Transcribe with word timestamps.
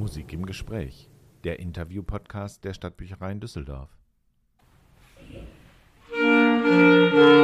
Musik 0.00 0.32
im 0.32 0.46
Gespräch, 0.46 1.10
der 1.44 1.58
Interview-Podcast 1.58 2.64
der 2.64 2.72
Stadtbücherei 2.72 3.32
in 3.32 3.40
Düsseldorf. 3.40 3.90
Thank 6.10 7.39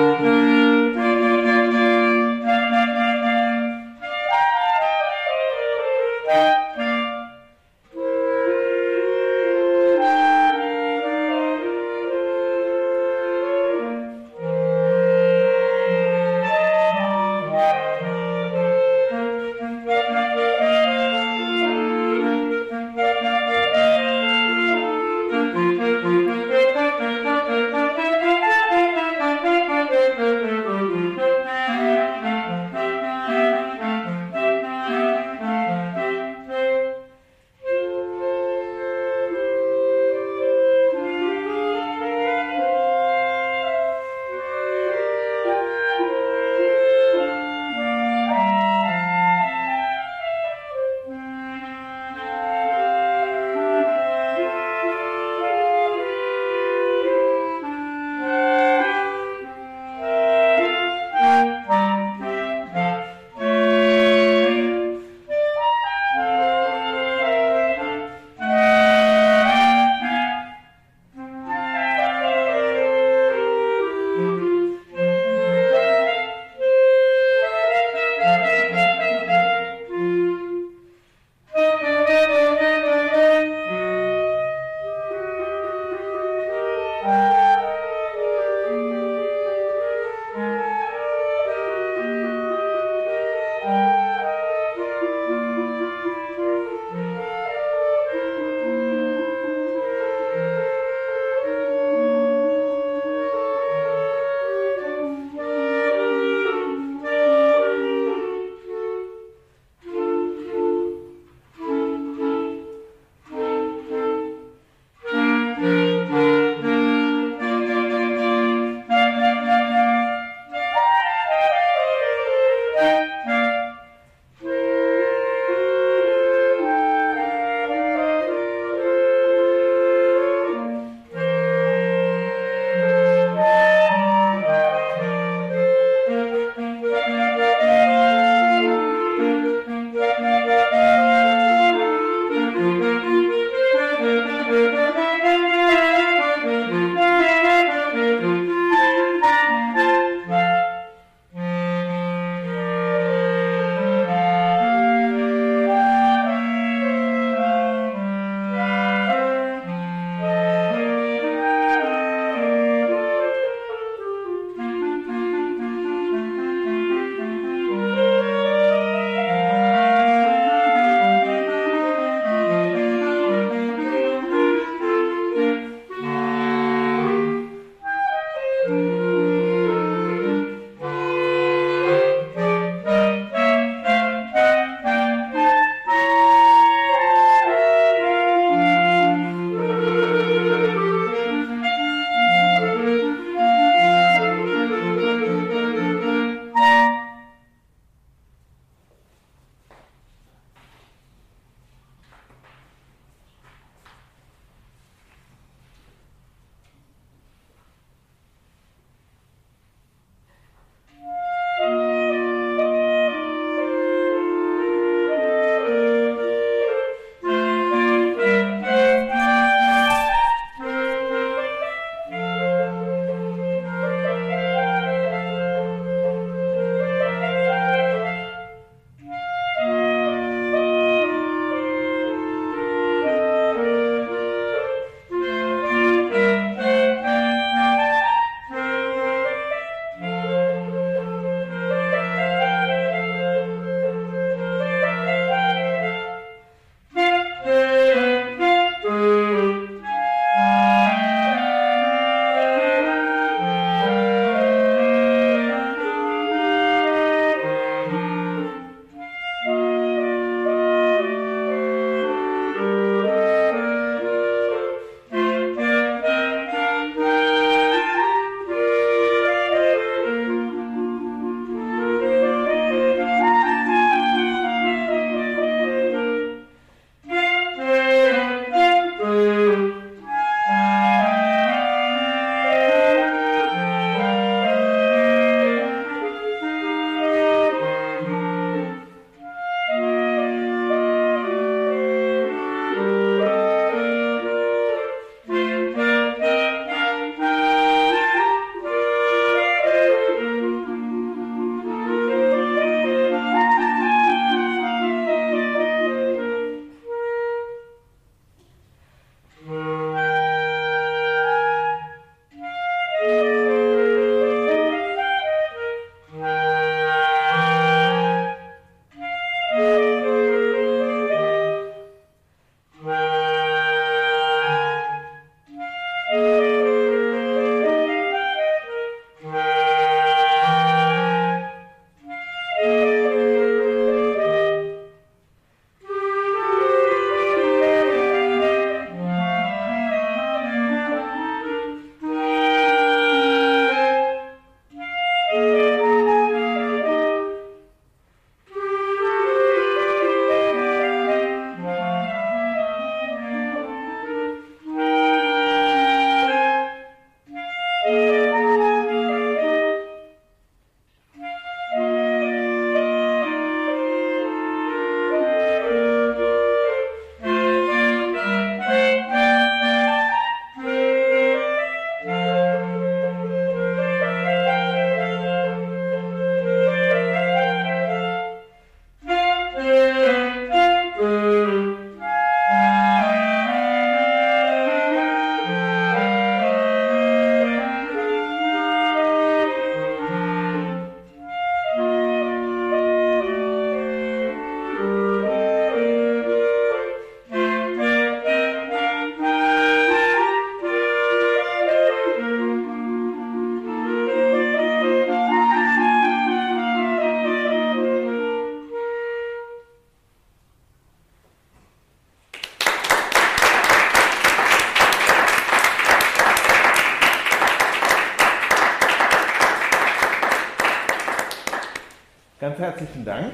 herzlichen 422.76 423.07
Dank. 423.07 423.33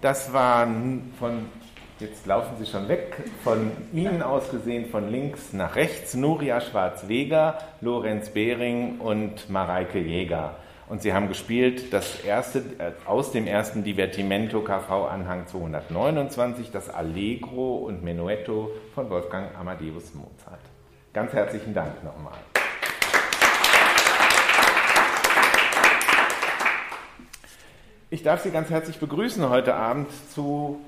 Das 0.00 0.32
war 0.32 0.66
von, 1.20 1.46
jetzt 2.00 2.26
laufen 2.26 2.56
Sie 2.58 2.66
schon 2.66 2.88
weg, 2.88 3.16
von 3.44 3.70
Ihnen 3.92 4.20
aus 4.20 4.50
gesehen 4.50 4.90
von 4.90 5.08
links 5.12 5.52
nach 5.52 5.76
rechts, 5.76 6.14
Nuria 6.14 6.60
Schwarz-Weger, 6.60 7.58
Lorenz 7.80 8.30
Behring 8.30 8.98
und 8.98 9.48
Mareike 9.48 10.00
Jäger. 10.00 10.56
Und 10.88 11.02
sie 11.02 11.12
haben 11.12 11.28
gespielt 11.28 11.92
das 11.92 12.20
erste, 12.24 12.58
äh, 12.78 12.92
aus 13.06 13.30
dem 13.30 13.46
ersten 13.46 13.84
Divertimento 13.84 14.60
KV 14.62 15.06
Anhang 15.06 15.46
229, 15.46 16.72
das 16.72 16.90
Allegro 16.90 17.76
und 17.76 18.02
Menuetto 18.02 18.72
von 18.94 19.08
Wolfgang 19.08 19.56
Amadeus 19.56 20.14
Mozart. 20.14 20.60
Ganz 21.12 21.32
herzlichen 21.32 21.74
Dank 21.74 22.02
nochmal. 22.02 22.38
Ich 28.10 28.22
darf 28.22 28.42
Sie 28.42 28.50
ganz 28.50 28.70
herzlich 28.70 28.98
begrüßen 29.00 29.50
heute 29.50 29.74
Abend 29.74 30.08
zu 30.32 30.80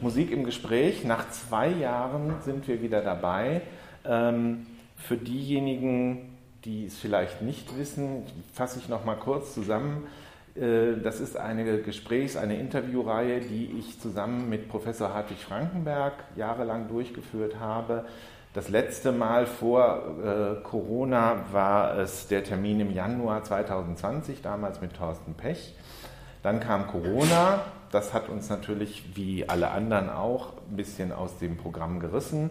Musik 0.00 0.32
im 0.32 0.42
Gespräch. 0.42 1.04
Nach 1.04 1.30
zwei 1.30 1.68
Jahren 1.68 2.34
sind 2.44 2.66
wir 2.66 2.82
wieder 2.82 3.00
dabei. 3.00 3.62
Ähm, 4.04 4.66
für 4.96 5.16
diejenigen, 5.16 6.36
die 6.64 6.86
es 6.86 6.98
vielleicht 6.98 7.42
nicht 7.42 7.78
wissen, 7.78 8.24
fasse 8.52 8.80
ich 8.80 8.88
noch 8.88 9.04
mal 9.04 9.14
kurz 9.14 9.54
zusammen. 9.54 10.08
Äh, 10.56 11.00
das 11.00 11.20
ist 11.20 11.36
eine 11.36 11.80
Gesprächs-, 11.80 12.36
eine 12.36 12.58
Interviewreihe, 12.58 13.38
die 13.38 13.76
ich 13.78 14.00
zusammen 14.00 14.48
mit 14.48 14.68
Professor 14.68 15.14
Hartwig 15.14 15.38
Frankenberg 15.38 16.14
jahrelang 16.34 16.88
durchgeführt 16.88 17.60
habe. 17.60 18.04
Das 18.52 18.68
letzte 18.68 19.12
Mal 19.12 19.46
vor 19.46 20.02
äh, 20.24 20.62
Corona 20.64 21.44
war 21.52 21.96
es 21.98 22.26
der 22.26 22.42
Termin 22.42 22.80
im 22.80 22.92
Januar 22.92 23.44
2020, 23.44 24.42
damals 24.42 24.80
mit 24.80 24.94
Thorsten 24.94 25.34
Pech. 25.34 25.72
Dann 26.44 26.60
kam 26.60 26.88
Corona, 26.88 27.62
das 27.90 28.12
hat 28.12 28.28
uns 28.28 28.50
natürlich 28.50 29.16
wie 29.16 29.48
alle 29.48 29.70
anderen 29.70 30.10
auch 30.10 30.52
ein 30.70 30.76
bisschen 30.76 31.10
aus 31.10 31.38
dem 31.38 31.56
Programm 31.56 32.00
gerissen. 32.00 32.50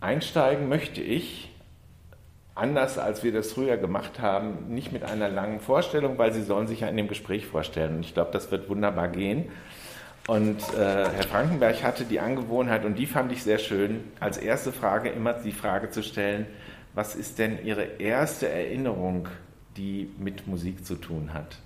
einsteigen 0.00 0.70
möchte 0.70 1.02
ich, 1.02 1.54
anders 2.54 2.96
als 2.96 3.22
wir 3.22 3.32
das 3.32 3.52
früher 3.52 3.76
gemacht 3.76 4.18
haben, 4.18 4.72
nicht 4.72 4.92
mit 4.92 5.04
einer 5.04 5.28
langen 5.28 5.60
Vorstellung, 5.60 6.16
weil 6.16 6.32
Sie 6.32 6.42
sollen 6.42 6.68
sich 6.68 6.80
ja 6.80 6.88
in 6.88 6.96
dem 6.96 7.08
Gespräch 7.08 7.44
vorstellen. 7.44 7.96
Und 7.96 8.06
ich 8.06 8.14
glaube, 8.14 8.30
das 8.32 8.50
wird 8.50 8.70
wunderbar 8.70 9.08
gehen. 9.08 9.50
Und 10.26 10.62
äh, 10.72 10.78
Herr 10.78 11.24
Frankenberg 11.24 11.82
hatte 11.82 12.06
die 12.06 12.18
Angewohnheit, 12.18 12.86
und 12.86 12.94
die 12.94 13.04
fand 13.04 13.30
ich 13.30 13.42
sehr 13.42 13.58
schön, 13.58 14.04
als 14.18 14.38
erste 14.38 14.72
Frage 14.72 15.10
immer 15.10 15.34
die 15.34 15.52
Frage 15.52 15.90
zu 15.90 16.02
stellen, 16.02 16.46
was 16.94 17.14
ist 17.14 17.38
denn 17.38 17.62
Ihre 17.62 17.82
erste 17.98 18.48
Erinnerung, 18.48 19.28
die 19.76 20.10
mit 20.18 20.46
Musik 20.46 20.86
zu 20.86 20.94
tun 20.94 21.34
hat? 21.34 21.58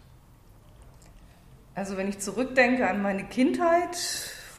Also 1.76 1.96
wenn 1.96 2.08
ich 2.08 2.18
zurückdenke 2.18 2.90
an 2.90 3.00
meine 3.00 3.22
Kindheit, 3.26 3.96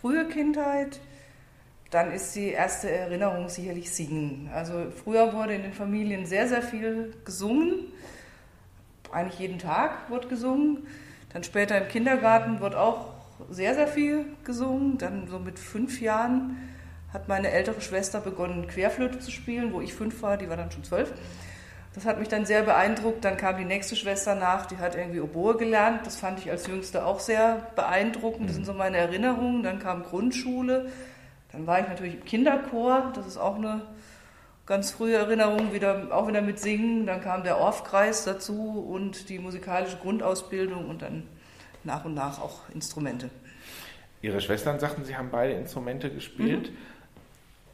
frühe 0.01 0.25
Kindheit, 0.25 1.00
dann 1.89 2.12
ist 2.12 2.36
die 2.36 2.50
erste 2.50 2.92
Erinnerung 2.92 3.50
sicherlich 3.50 3.92
Singen. 3.92 4.50
Also 4.54 4.92
früher 4.92 5.34
wurde 5.34 5.56
in 5.56 5.63
den 5.63 5.74
Familien 5.74 6.25
sehr, 6.25 6.48
sehr 6.48 6.62
viel 6.62 7.13
gesungen. 7.24 7.92
Eigentlich 9.12 9.39
jeden 9.39 9.58
Tag 9.58 10.10
wird 10.10 10.27
gesungen. 10.27 10.86
Dann 11.32 11.44
später 11.44 11.77
im 11.77 11.88
Kindergarten 11.88 12.60
wird 12.60 12.75
auch 12.75 13.13
sehr, 13.50 13.74
sehr 13.74 13.88
viel 13.88 14.25
gesungen. 14.44 14.98
Dann 14.98 15.27
so 15.27 15.39
mit 15.39 15.60
fünf 15.60 16.01
Jahren 16.01 16.58
hat 17.13 17.30
meine 17.30 17.51
ältere 17.51 17.80
Schwester 17.80 18.20
begonnen, 18.20 18.68
Querflöte 18.68 19.20
zu 19.20 19.32
spielen, 19.32 19.72
wo 19.72 19.80
ich 19.80 19.94
fünf 19.94 20.22
war, 20.22 20.38
die 20.38 20.50
war 20.50 20.58
dann 20.58 20.72
schon 20.72 20.84
zwölf. 20.84 21.13
Das 21.98 22.06
hat 22.06 22.20
mich 22.20 22.27
dann 22.27 22.46
sehr 22.46 22.62
beeindruckt. 22.62 23.25
Dann 23.25 23.38
kam 23.38 23.58
die 23.58 23.66
nächste 23.66 23.96
Schwester 23.96 24.36
nach, 24.36 24.68
die 24.68 24.77
hat 24.77 24.96
irgendwie 24.96 25.20
Oboe 25.20 25.58
gelernt. 25.58 26.06
Das 26.06 26.18
fand 26.18 26.38
ich 26.38 26.51
als 26.51 26.68
Jüngste 26.68 27.04
auch 27.04 27.20
sehr 27.20 27.72
beeindruckend. 27.75 28.50
Das 28.50 28.56
sind 28.56 28.68
so 28.68 28.74
meine 28.74 28.98
Erinnerungen. 28.98 29.63
Dann 29.63 29.80
kam 29.80 30.04
Grundschule. 30.04 30.92
Dann 31.51 31.66
war 31.66 31.80
ich 31.80 31.88
natürlich 31.88 32.13
im 32.13 32.24
Kinderchor. 32.24 33.12
Das 33.16 33.25
ist 33.25 33.38
auch 33.38 33.56
eine 33.56 33.82
ganz 34.68 34.92
frühe 34.92 35.16
Erinnerung, 35.16 35.74
wieder, 35.74 36.10
auch 36.12 36.27
wieder 36.27 36.42
mit 36.44 36.60
Singen. 36.60 37.08
Dann 37.08 37.20
kam 37.20 37.44
der 37.44 37.58
Orffkreis 37.58 38.25
dazu 38.25 38.86
und 38.88 39.30
die 39.30 39.39
musikalische 39.39 39.98
Grundausbildung 39.98 40.88
und 40.88 41.01
dann 41.01 41.24
nach 41.84 42.06
und 42.06 42.13
nach 42.13 42.39
auch 42.39 42.70
Instrumente. 42.75 43.32
Ihre 44.22 44.39
Schwestern 44.39 44.80
sagten, 44.80 45.04
Sie 45.04 45.18
haben 45.18 45.32
beide 45.32 45.54
Instrumente 45.54 46.12
gespielt. 46.12 46.70
Mhm 46.70 46.77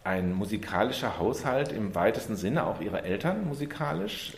ein 0.04 0.34
musikalischer 0.34 1.18
Haushalt 1.18 1.72
im 1.72 1.96
weitesten 1.96 2.36
Sinne, 2.36 2.66
auch 2.66 2.82
Ihre 2.82 3.04
Eltern 3.04 3.48
musikalisch? 3.48 4.34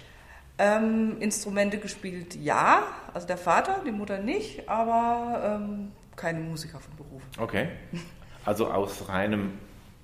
Ähm, 0.58 1.18
Instrumente 1.20 1.80
gespielt, 1.80 2.36
ja. 2.36 2.84
Also 3.14 3.28
der 3.28 3.38
Vater, 3.38 3.82
die 3.86 3.92
Mutter 3.92 4.20
nicht, 4.20 4.70
aber 4.70 5.60
ähm, 5.60 5.92
keine 6.16 6.40
Musiker 6.40 6.80
von 6.80 6.96
Beruf. 6.96 7.22
Okay. 7.40 7.70
Also 8.46 8.68
aus 8.68 9.10
reinem 9.10 9.54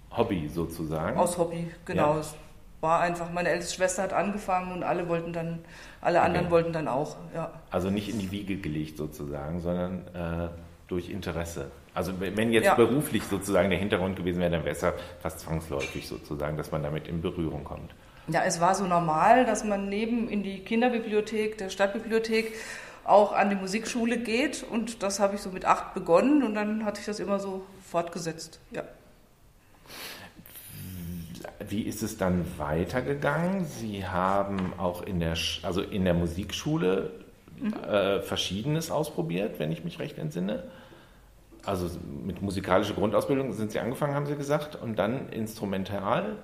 Hobby 0.10 0.50
sozusagen? 0.50 1.18
Aus 1.18 1.38
Hobby, 1.38 1.72
genau. 1.86 2.16
Ja. 2.16 2.20
Es 2.20 2.36
war 2.82 3.00
einfach, 3.02 3.32
meine 3.32 3.50
älteste 3.50 3.76
Schwester 3.76 4.04
hat 4.04 4.14
angefangen 4.14 4.72
und 4.74 4.84
alle 4.84 5.08
wollten 5.08 5.32
dann, 5.32 5.60
alle 6.02 6.22
anderen 6.22 6.48
okay. 6.48 6.56
wollten 6.56 6.74
dann 6.74 6.88
auch, 6.88 7.16
ja. 7.34 7.52
Also 7.70 7.90
nicht 7.90 8.10
in 8.10 8.20
die 8.20 8.32
Wiege 8.32 8.58
gelegt 8.58 8.98
sozusagen, 8.98 9.62
sondern 9.62 10.08
äh, 10.16 10.50
durch 10.88 11.10
Interesse. 11.10 11.72
Also 11.94 12.14
wenn 12.20 12.54
jetzt 12.54 12.66
ja. 12.66 12.76
beruflich 12.76 13.24
sozusagen 13.24 13.70
der 13.70 13.80
Hintergrund 13.80 14.16
gewesen 14.16 14.40
wäre, 14.40 14.52
dann 14.52 14.64
wäre 14.64 14.76
es 14.76 14.82
ja 14.82 14.94
fast 15.20 15.42
zwangsläufig 15.42 16.08
sozusagen, 16.08 16.56
dass 16.56 16.72
man 16.72 16.84
damit 16.84 17.08
in 17.08 17.22
Berührung 17.22 17.66
kommt. 17.66 17.92
Ja, 18.28 18.44
es 18.46 18.62
war 18.62 18.76
so 18.76 18.86
normal, 18.86 19.46
dass 19.46 19.66
man 19.66 19.90
neben 19.90 20.30
in 20.30 20.42
die 20.44 20.60
Kinderbibliothek 20.60 21.58
der 21.58 21.70
Stadtbibliothek 21.70 22.54
auch 23.04 23.34
an 23.34 23.50
die 23.50 23.56
Musikschule 23.56 24.20
geht 24.20 24.64
und 24.64 25.04
das 25.04 25.20
habe 25.20 25.36
ich 25.36 25.42
so 25.42 25.50
mit 25.50 25.66
acht 25.66 25.94
begonnen 25.94 26.44
und 26.44 26.56
dann 26.56 26.86
hatte 26.86 27.02
ich 27.02 27.06
das 27.06 27.20
immer 27.20 27.40
so 27.40 27.66
fortgesetzt. 27.84 28.60
Ja. 28.72 28.84
Wie 31.68 31.82
ist 31.82 32.04
es 32.04 32.18
dann 32.18 32.46
weitergegangen? 32.58 33.66
Sie 33.66 34.06
haben 34.06 34.74
auch 34.78 35.02
in 35.02 35.20
der, 35.20 35.36
also 35.64 35.82
in 35.82 36.06
der 36.06 36.14
Musikschule 36.14 37.12
mhm. 37.60 37.74
äh, 37.74 38.22
Verschiedenes 38.22 38.92
ausprobiert, 38.92 39.60
wenn 39.60 39.72
ich 39.72 39.84
mich 39.84 40.00
recht 40.00 40.18
entsinne. 40.18 40.64
Also 41.66 41.90
mit 42.26 42.42
musikalischer 42.42 42.96
Grundausbildung 42.96 43.54
sind 43.54 43.72
Sie 43.72 43.80
angefangen, 43.80 44.16
haben 44.16 44.26
Sie 44.26 44.36
gesagt, 44.36 44.76
und 44.76 44.98
dann 44.98 45.30
instrumental? 45.30 46.38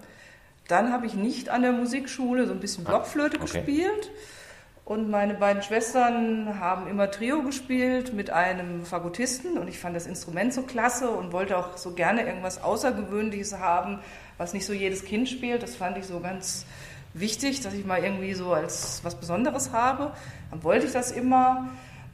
Dann 0.68 0.92
habe 0.92 1.06
ich 1.06 1.14
nicht 1.14 1.50
an 1.50 1.62
der 1.62 1.72
Musikschule 1.72 2.46
so 2.46 2.54
ein 2.54 2.60
bisschen 2.60 2.86
ah, 2.86 2.90
Blockflöte 2.90 3.38
ah, 3.40 3.44
okay. 3.44 3.62
gespielt. 3.62 4.12
Und 4.86 5.10
meine 5.10 5.34
beiden 5.34 5.64
Schwestern 5.64 6.60
haben 6.60 6.88
immer 6.88 7.12
Trio 7.12 7.42
gespielt 7.42 8.14
mit 8.14 8.30
einem 8.30 8.86
Fagottisten. 8.86 9.58
Und 9.58 9.68
ich 9.68 9.80
fand 9.80 9.96
das 9.96 10.08
Instrument 10.08 10.54
so 10.54 10.62
klasse 10.62 11.10
und 11.10 11.34
wollte 11.34 11.58
auch 11.58 11.76
so 11.78 11.92
gerne 11.92 12.26
irgendwas 12.26 12.64
Außergewöhnliches 12.64 13.58
haben, 13.58 14.00
was 14.38 14.54
nicht 14.54 14.66
so 14.66 14.72
jedes 14.72 15.04
Kind 15.04 15.28
spielt. 15.28 15.62
Das 15.62 15.76
fand 15.76 15.98
ich 15.98 16.06
so 16.06 16.20
ganz 16.22 16.66
wichtig, 17.14 17.60
dass 17.62 17.74
ich 17.74 17.86
mal 17.86 18.02
irgendwie 18.02 18.34
so 18.34 18.54
als 18.54 19.02
was 19.04 19.16
Besonderes 19.16 19.74
habe. 19.74 20.14
Dann 20.52 20.64
wollte 20.64 20.86
ich 20.86 20.94
das 20.94 21.12
immer. 21.12 21.68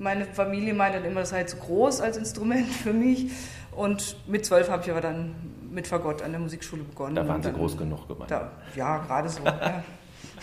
Meine 0.03 0.25
Familie 0.25 0.73
meinte 0.73 0.99
dann 0.99 1.09
immer, 1.09 1.21
das 1.21 1.29
sei 1.29 1.45
zu 1.45 1.57
groß 1.57 2.01
als 2.01 2.17
Instrument 2.17 2.67
für 2.83 2.93
mich. 2.93 3.31
Und 3.71 4.17
mit 4.27 4.45
zwölf 4.45 4.69
habe 4.69 4.83
ich 4.83 4.91
aber 4.91 5.01
dann 5.01 5.33
mit 5.71 5.87
Fagott 5.87 6.21
an 6.21 6.31
der 6.31 6.39
Musikschule 6.39 6.83
begonnen. 6.83 7.15
Da 7.15 7.27
waren 7.27 7.41
Sie 7.41 7.51
groß 7.51 7.77
genug 7.77 8.07
gemeint. 8.07 8.29
Da, 8.29 8.51
ja, 8.75 8.97
gerade 8.99 9.29
so. 9.29 9.43
ja. 9.43 9.83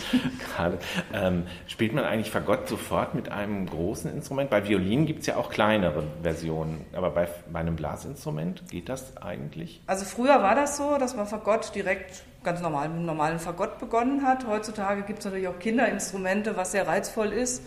Gerade. 0.57 0.79
Ähm, 1.13 1.47
spielt 1.67 1.93
man 1.93 2.05
eigentlich 2.05 2.31
Fagott 2.31 2.69
sofort 2.69 3.15
mit 3.15 3.31
einem 3.31 3.67
großen 3.67 4.13
Instrument? 4.13 4.51
Bei 4.51 4.67
Violinen 4.67 5.07
gibt 5.07 5.21
es 5.21 5.27
ja 5.27 5.37
auch 5.37 5.51
kleinere 5.51 6.05
Versionen, 6.23 6.85
aber 6.93 7.11
bei, 7.11 7.29
bei 7.53 7.61
einem 7.61 7.77
Blasinstrument 7.77 8.69
geht 8.71 8.89
das 8.89 9.17
eigentlich? 9.17 9.83
Also 9.87 10.05
früher 10.05 10.43
war 10.43 10.55
das 10.55 10.77
so, 10.77 10.97
dass 10.99 11.17
man 11.17 11.27
Fagott 11.27 11.75
direkt 11.75 12.25
ganz 12.43 12.61
normal 12.61 12.89
mit 12.89 12.99
einem 12.99 13.07
normalen 13.07 13.39
Fagott 13.39 13.79
begonnen 13.79 14.25
hat. 14.25 14.47
Heutzutage 14.47 15.03
gibt 15.03 15.21
es 15.21 15.25
natürlich 15.27 15.49
auch 15.49 15.59
Kinderinstrumente, 15.59 16.57
was 16.57 16.73
sehr 16.73 16.87
reizvoll 16.87 17.29
ist. 17.29 17.63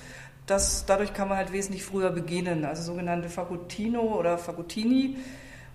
Das, 0.46 0.86
dadurch 0.86 1.14
kann 1.14 1.30
man 1.30 1.38
halt 1.38 1.54
wesentlich 1.54 1.86
früher 1.86 2.10
beginnen, 2.10 2.66
also 2.66 2.84
sogenannte 2.84 3.30
Fagottino 3.30 4.02
oder 4.02 4.38
Fagottini. 4.38 5.18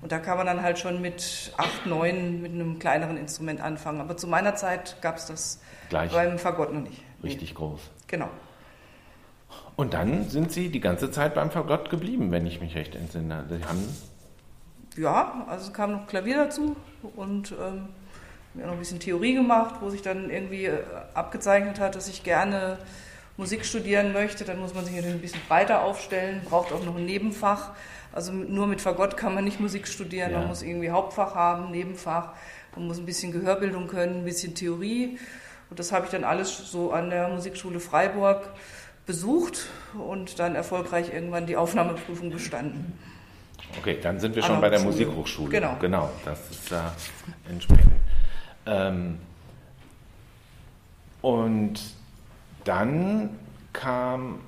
Und 0.00 0.12
da 0.12 0.18
kann 0.18 0.36
man 0.36 0.46
dann 0.46 0.62
halt 0.62 0.78
schon 0.78 1.00
mit 1.00 1.52
acht, 1.56 1.86
neun 1.86 2.40
mit 2.42 2.52
einem 2.52 2.78
kleineren 2.78 3.16
Instrument 3.16 3.60
anfangen. 3.60 4.00
Aber 4.00 4.16
zu 4.16 4.26
meiner 4.26 4.54
Zeit 4.54 5.00
gab 5.00 5.16
es 5.16 5.26
das 5.26 5.60
Gleich 5.88 6.12
beim 6.12 6.38
Fagott 6.38 6.72
noch 6.72 6.82
nicht. 6.82 7.02
Richtig 7.22 7.54
groß. 7.54 7.80
Genau. 8.06 8.28
Und 9.74 9.94
dann 9.94 10.28
sind 10.28 10.52
Sie 10.52 10.68
die 10.68 10.80
ganze 10.80 11.10
Zeit 11.10 11.34
beim 11.34 11.50
Fagott 11.50 11.90
geblieben, 11.90 12.30
wenn 12.30 12.46
ich 12.46 12.60
mich 12.60 12.76
recht 12.76 12.94
entsinne. 12.94 13.44
Sie 13.48 13.64
haben 13.64 13.88
ja, 14.98 15.46
also 15.48 15.68
es 15.68 15.72
kam 15.72 15.92
noch 15.92 16.06
Klavier 16.06 16.36
dazu 16.36 16.76
und 17.16 17.52
ähm, 17.52 17.88
haben 18.54 18.66
noch 18.66 18.72
ein 18.72 18.78
bisschen 18.78 18.98
Theorie 18.98 19.34
gemacht, 19.34 19.76
wo 19.80 19.90
sich 19.90 20.02
dann 20.02 20.30
irgendwie 20.30 20.64
äh, 20.64 20.82
abgezeichnet 21.14 21.78
hat, 21.78 21.94
dass 21.94 22.08
ich 22.08 22.24
gerne 22.24 22.78
Musik 23.38 23.64
studieren 23.64 24.12
möchte. 24.12 24.44
Dann 24.44 24.58
muss 24.58 24.74
man 24.74 24.84
sich 24.84 24.94
natürlich 24.94 25.16
ein 25.16 25.22
bisschen 25.22 25.40
breiter 25.48 25.82
aufstellen, 25.82 26.42
braucht 26.44 26.72
auch 26.72 26.84
noch 26.84 26.96
ein 26.96 27.06
Nebenfach. 27.06 27.70
Also 28.12 28.32
nur 28.32 28.66
mit 28.66 28.80
Fagott 28.80 29.16
kann 29.16 29.34
man 29.34 29.44
nicht 29.44 29.60
Musik 29.60 29.86
studieren, 29.86 30.32
ja. 30.32 30.38
man 30.40 30.48
muss 30.48 30.62
irgendwie 30.62 30.90
Hauptfach 30.90 31.34
haben, 31.34 31.70
Nebenfach, 31.70 32.32
man 32.74 32.88
muss 32.88 32.98
ein 32.98 33.06
bisschen 33.06 33.32
Gehörbildung 33.32 33.86
können, 33.86 34.20
ein 34.20 34.24
bisschen 34.24 34.54
Theorie. 34.54 35.18
Und 35.70 35.78
das 35.78 35.92
habe 35.92 36.06
ich 36.06 36.10
dann 36.10 36.24
alles 36.24 36.70
so 36.70 36.92
an 36.92 37.10
der 37.10 37.28
Musikschule 37.28 37.80
Freiburg 37.80 38.48
besucht 39.06 39.66
und 39.94 40.38
dann 40.38 40.54
erfolgreich 40.54 41.12
irgendwann 41.12 41.46
die 41.46 41.56
Aufnahmeprüfung 41.56 42.30
bestanden. 42.30 42.98
Okay, 43.78 43.98
dann 44.02 44.18
sind 44.18 44.34
wir 44.34 44.42
schon 44.42 44.60
bei 44.60 44.70
der 44.70 44.80
Musikhochschule. 44.80 45.50
Genau. 45.50 45.76
Genau, 45.78 46.10
das 46.24 46.50
ist 46.50 46.72
da 46.72 46.88
äh, 47.46 47.50
entsprechend. 47.50 47.92
Ähm, 48.66 49.18
und 51.20 51.80
dann 52.68 53.30
kam 53.72 54.40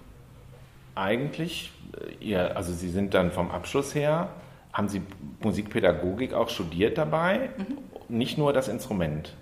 eigentlich, 0.95 1.73
äh, 1.97 2.25
ihr, 2.25 2.57
also 2.57 2.73
Sie 2.73 2.91
sind 2.91 3.15
dann 3.15 3.33
vom 3.33 3.50
Abschluss 3.50 3.95
her, 3.95 4.29
haben 4.73 4.89
Sie 4.89 5.03
Musikpädagogik 5.43 6.35
auch 6.35 6.49
studiert 6.49 6.99
dabei? 6.99 7.50
Mhm. 7.57 7.79
Nicht 8.09 8.39
nur 8.39 8.53
das 8.53 8.69
Instrument? 8.69 9.35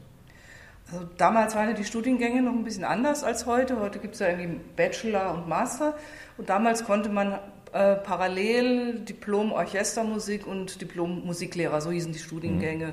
Also 0.91 1.07
damals 1.19 1.55
waren 1.55 1.69
ja 1.69 1.75
die 1.75 1.85
Studiengänge 1.85 2.41
noch 2.41 2.53
ein 2.53 2.65
bisschen 2.65 2.85
anders 2.85 3.25
als 3.25 3.45
heute. 3.45 3.79
Heute 3.81 3.99
gibt 3.99 4.15
es 4.15 4.21
ja 4.21 4.29
irgendwie 4.29 4.61
Bachelor 4.77 5.35
und 5.35 5.49
Master. 5.49 5.95
Und 6.39 6.49
damals 6.49 6.85
konnte 6.85 7.11
man 7.11 7.39
äh, 7.73 7.97
parallel 7.97 9.01
Diplom 9.01 9.53
Orchestermusik 9.53 10.47
und 10.47 10.81
Diplom 10.81 11.27
Musiklehrer, 11.27 11.83
so 11.83 11.91
hießen 11.91 12.13
die 12.13 12.19
Studiengänge, 12.19 12.87
mhm. 12.87 12.93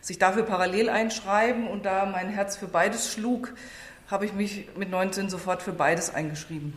sich 0.00 0.18
dafür 0.20 0.44
parallel 0.44 0.88
einschreiben. 0.88 1.66
Und 1.66 1.84
da 1.84 2.06
mein 2.06 2.28
Herz 2.28 2.56
für 2.56 2.68
beides 2.68 3.12
schlug, 3.12 3.54
habe 4.12 4.26
ich 4.26 4.32
mich 4.32 4.68
mit 4.76 4.90
19 4.90 5.28
sofort 5.30 5.62
für 5.62 5.72
beides 5.72 6.14
eingeschrieben. 6.14 6.76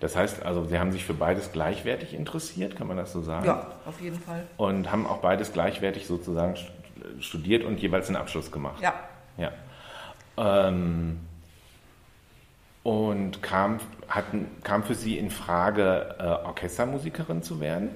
Das 0.00 0.14
heißt 0.14 0.42
also, 0.42 0.66
Sie 0.66 0.78
haben 0.78 0.92
sich 0.92 1.06
für 1.06 1.14
beides 1.14 1.52
gleichwertig 1.52 2.12
interessiert, 2.12 2.76
kann 2.76 2.86
man 2.86 2.98
das 2.98 3.12
so 3.12 3.22
sagen? 3.22 3.46
Ja, 3.46 3.72
auf 3.86 4.00
jeden 4.00 4.20
Fall. 4.20 4.46
Und 4.58 4.90
haben 4.92 5.06
auch 5.06 5.18
beides 5.18 5.52
gleichwertig 5.52 6.06
sozusagen 6.06 6.56
studiert 7.20 7.64
und 7.64 7.80
jeweils 7.80 8.08
einen 8.08 8.16
Abschluss 8.16 8.52
gemacht? 8.52 8.82
Ja. 8.82 8.94
Ja. 9.38 9.52
Ähm, 10.36 11.20
und 12.82 13.42
kam, 13.42 13.80
hatten, 14.08 14.48
kam 14.62 14.84
für 14.84 14.94
Sie 14.94 15.18
in 15.18 15.30
Frage, 15.30 16.14
äh, 16.18 16.46
Orchestermusikerin 16.46 17.42
zu 17.42 17.60
werden? 17.60 17.90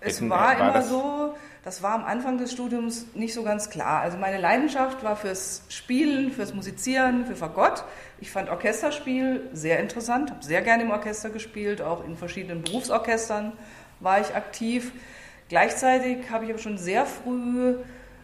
Es 0.00 0.16
Hätten, 0.16 0.30
war, 0.30 0.58
war 0.58 0.70
immer 0.70 0.82
so, 0.82 1.34
das 1.62 1.82
war 1.82 1.92
am 1.94 2.04
Anfang 2.04 2.38
des 2.38 2.52
Studiums 2.52 3.06
nicht 3.14 3.34
so 3.34 3.42
ganz 3.42 3.68
klar. 3.68 4.00
Also 4.00 4.16
meine 4.16 4.38
Leidenschaft 4.38 5.04
war 5.04 5.16
fürs 5.16 5.62
Spielen, 5.68 6.32
fürs 6.32 6.54
Musizieren, 6.54 7.26
für 7.26 7.36
Fagott. 7.36 7.84
Ich 8.18 8.30
fand 8.30 8.48
Orchesterspiel 8.48 9.48
sehr 9.52 9.78
interessant, 9.78 10.30
habe 10.30 10.42
sehr 10.42 10.62
gerne 10.62 10.84
im 10.84 10.90
Orchester 10.90 11.28
gespielt, 11.28 11.82
auch 11.82 12.04
in 12.04 12.16
verschiedenen 12.16 12.62
Berufsorchestern 12.62 13.52
war 14.00 14.20
ich 14.20 14.34
aktiv. 14.34 14.92
Gleichzeitig 15.50 16.30
habe 16.30 16.44
ich 16.44 16.50
aber 16.50 16.60
schon 16.60 16.78
sehr 16.78 17.04
früh 17.04 17.74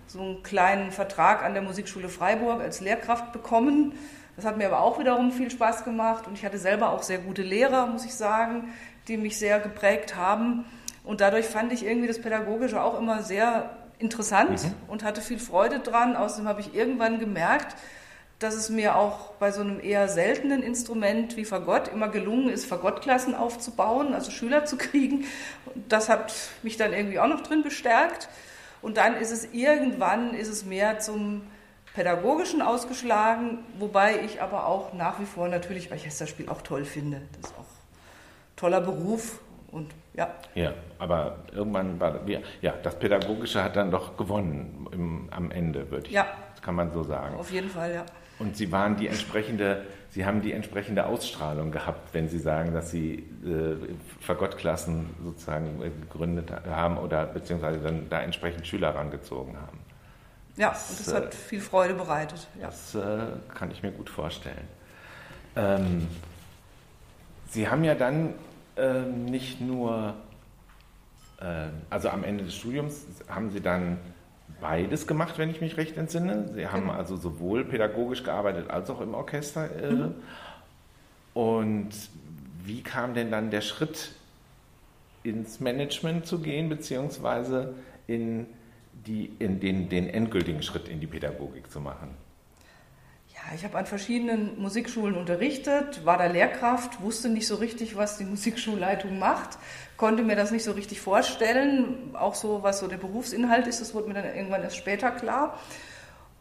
so 0.06 0.20
einen 0.20 0.42
kleinen 0.42 0.92
Vertrag 0.92 1.42
an 1.42 1.52
der 1.52 1.62
Musikschule 1.62 2.08
Freiburg 2.08 2.60
als 2.60 2.80
Lehrkraft 2.80 3.32
bekommen. 3.32 3.92
Das 4.36 4.44
hat 4.44 4.56
mir 4.56 4.66
aber 4.66 4.80
auch 4.80 4.98
wiederum 4.98 5.32
viel 5.32 5.50
Spaß 5.50 5.84
gemacht 5.84 6.26
und 6.26 6.38
ich 6.38 6.44
hatte 6.44 6.58
selber 6.58 6.90
auch 6.90 7.02
sehr 7.02 7.18
gute 7.18 7.42
Lehrer, 7.42 7.86
muss 7.86 8.04
ich 8.04 8.14
sagen, 8.14 8.72
die 9.08 9.16
mich 9.16 9.38
sehr 9.38 9.60
geprägt 9.60 10.16
haben. 10.16 10.64
Und 11.06 11.20
dadurch 11.20 11.46
fand 11.46 11.72
ich 11.72 11.86
irgendwie 11.86 12.08
das 12.08 12.20
Pädagogische 12.20 12.82
auch 12.82 12.98
immer 12.98 13.22
sehr 13.22 13.70
interessant 13.98 14.64
mhm. 14.64 14.74
und 14.88 15.04
hatte 15.04 15.22
viel 15.22 15.38
Freude 15.38 15.78
dran. 15.78 16.16
Außerdem 16.16 16.48
habe 16.48 16.60
ich 16.60 16.74
irgendwann 16.74 17.18
gemerkt, 17.18 17.76
dass 18.40 18.54
es 18.54 18.68
mir 18.68 18.96
auch 18.96 19.30
bei 19.34 19.50
so 19.50 19.62
einem 19.62 19.80
eher 19.80 20.08
seltenen 20.08 20.62
Instrument 20.62 21.36
wie 21.36 21.46
Fagott 21.46 21.88
immer 21.88 22.08
gelungen 22.08 22.50
ist, 22.50 22.66
Fagottklassen 22.66 23.34
aufzubauen, 23.34 24.12
also 24.12 24.30
Schüler 24.30 24.66
zu 24.66 24.76
kriegen. 24.78 25.24
Das 25.88 26.08
hat 26.08 26.34
mich 26.62 26.76
dann 26.76 26.92
irgendwie 26.92 27.18
auch 27.18 27.28
noch 27.28 27.40
drin 27.40 27.62
bestärkt. 27.62 28.28
Und 28.82 28.98
dann 28.98 29.16
ist 29.16 29.30
es 29.30 29.52
irgendwann 29.52 30.34
ist 30.34 30.48
es 30.48 30.64
mehr 30.64 30.98
zum 30.98 31.42
Pädagogischen 31.94 32.60
ausgeschlagen, 32.60 33.60
wobei 33.78 34.20
ich 34.22 34.42
aber 34.42 34.66
auch 34.66 34.92
nach 34.92 35.18
wie 35.18 35.24
vor 35.24 35.48
natürlich 35.48 35.90
Orchesterspiel 35.90 36.48
auch 36.50 36.60
toll 36.60 36.84
finde. 36.84 37.22
Das 37.40 37.50
ist 37.50 37.56
auch 37.56 37.62
ein 37.62 38.56
toller 38.56 38.82
Beruf 38.82 39.40
und 39.70 39.94
ja. 40.16 40.34
Ja, 40.54 40.72
aber 40.98 41.36
irgendwann 41.52 42.00
war 42.00 42.20
ja 42.60 42.74
das 42.82 42.98
Pädagogische 42.98 43.62
hat 43.62 43.76
dann 43.76 43.90
doch 43.90 44.16
gewonnen 44.16 44.88
im, 44.92 45.28
am 45.30 45.50
Ende, 45.50 45.90
würde 45.90 46.06
ich. 46.06 46.12
Ja. 46.12 46.26
Das 46.54 46.62
kann 46.62 46.74
man 46.74 46.90
so 46.92 47.02
sagen. 47.02 47.36
Auf 47.36 47.52
jeden 47.52 47.68
Fall, 47.68 47.92
ja. 47.92 48.06
Und 48.38 48.56
Sie 48.56 48.70
waren 48.70 48.96
die 48.96 49.08
entsprechende, 49.08 49.84
Sie 50.10 50.26
haben 50.26 50.42
die 50.42 50.52
entsprechende 50.52 51.06
Ausstrahlung 51.06 51.70
gehabt, 51.70 52.12
wenn 52.12 52.28
Sie 52.28 52.38
sagen, 52.38 52.74
dass 52.74 52.90
Sie 52.90 53.26
äh, 53.44 53.76
Fagottklassen 54.20 55.10
sozusagen 55.22 55.80
gegründet 55.80 56.50
haben 56.68 56.98
oder 56.98 57.26
beziehungsweise 57.26 57.78
dann 57.80 58.08
da 58.10 58.20
entsprechend 58.20 58.66
Schüler 58.66 58.94
rangezogen 58.94 59.56
haben. 59.56 59.78
Ja, 60.56 60.70
das, 60.70 60.90
und 60.90 61.00
das 61.00 61.14
hat 61.14 61.34
äh, 61.34 61.36
viel 61.36 61.60
Freude 61.60 61.94
bereitet. 61.94 62.46
Ja. 62.60 62.66
Das 62.66 62.94
äh, 62.94 63.18
kann 63.54 63.70
ich 63.70 63.82
mir 63.82 63.92
gut 63.92 64.10
vorstellen. 64.10 64.68
Ähm, 65.54 66.08
Sie 67.48 67.68
haben 67.68 67.84
ja 67.84 67.94
dann 67.94 68.34
ähm, 68.76 69.24
nicht 69.24 69.60
nur, 69.60 70.14
äh, 71.40 71.68
also 71.90 72.08
am 72.08 72.24
Ende 72.24 72.44
des 72.44 72.54
Studiums 72.54 73.06
haben 73.28 73.50
Sie 73.50 73.60
dann 73.60 73.98
beides 74.60 75.06
gemacht, 75.06 75.38
wenn 75.38 75.50
ich 75.50 75.60
mich 75.60 75.76
recht 75.76 75.96
entsinne. 75.96 76.50
Sie 76.54 76.66
haben 76.66 76.82
genau. 76.82 76.94
also 76.94 77.16
sowohl 77.16 77.64
pädagogisch 77.64 78.22
gearbeitet 78.22 78.70
als 78.70 78.90
auch 78.90 79.00
im 79.00 79.14
Orchester. 79.14 79.68
Äh, 79.82 79.92
mhm. 79.92 80.14
Und 81.34 81.90
wie 82.64 82.82
kam 82.82 83.14
denn 83.14 83.30
dann 83.30 83.50
der 83.50 83.60
Schritt 83.60 84.12
ins 85.22 85.60
Management 85.60 86.26
zu 86.26 86.40
gehen, 86.40 86.68
beziehungsweise 86.68 87.74
in, 88.06 88.46
die, 89.06 89.32
in 89.38 89.60
den, 89.60 89.88
den 89.88 90.08
endgültigen 90.08 90.62
Schritt 90.62 90.88
in 90.88 91.00
die 91.00 91.06
Pädagogik 91.06 91.70
zu 91.70 91.80
machen? 91.80 92.25
Ich 93.54 93.64
habe 93.64 93.78
an 93.78 93.86
verschiedenen 93.86 94.60
Musikschulen 94.60 95.14
unterrichtet, 95.14 96.04
war 96.04 96.18
da 96.18 96.26
Lehrkraft, 96.26 97.00
wusste 97.00 97.28
nicht 97.28 97.46
so 97.46 97.56
richtig, 97.56 97.96
was 97.96 98.18
die 98.18 98.24
Musikschulleitung 98.26 99.18
macht, 99.18 99.58
konnte 99.96 100.22
mir 100.22 100.36
das 100.36 100.50
nicht 100.50 100.64
so 100.64 100.72
richtig 100.72 101.00
vorstellen. 101.00 102.14
Auch 102.14 102.34
so, 102.34 102.62
was 102.62 102.80
so 102.80 102.88
der 102.88 102.96
Berufsinhalt 102.96 103.66
ist, 103.66 103.80
das 103.80 103.94
wurde 103.94 104.08
mir 104.08 104.14
dann 104.14 104.24
irgendwann 104.24 104.62
erst 104.62 104.76
später 104.76 105.10
klar. 105.10 105.58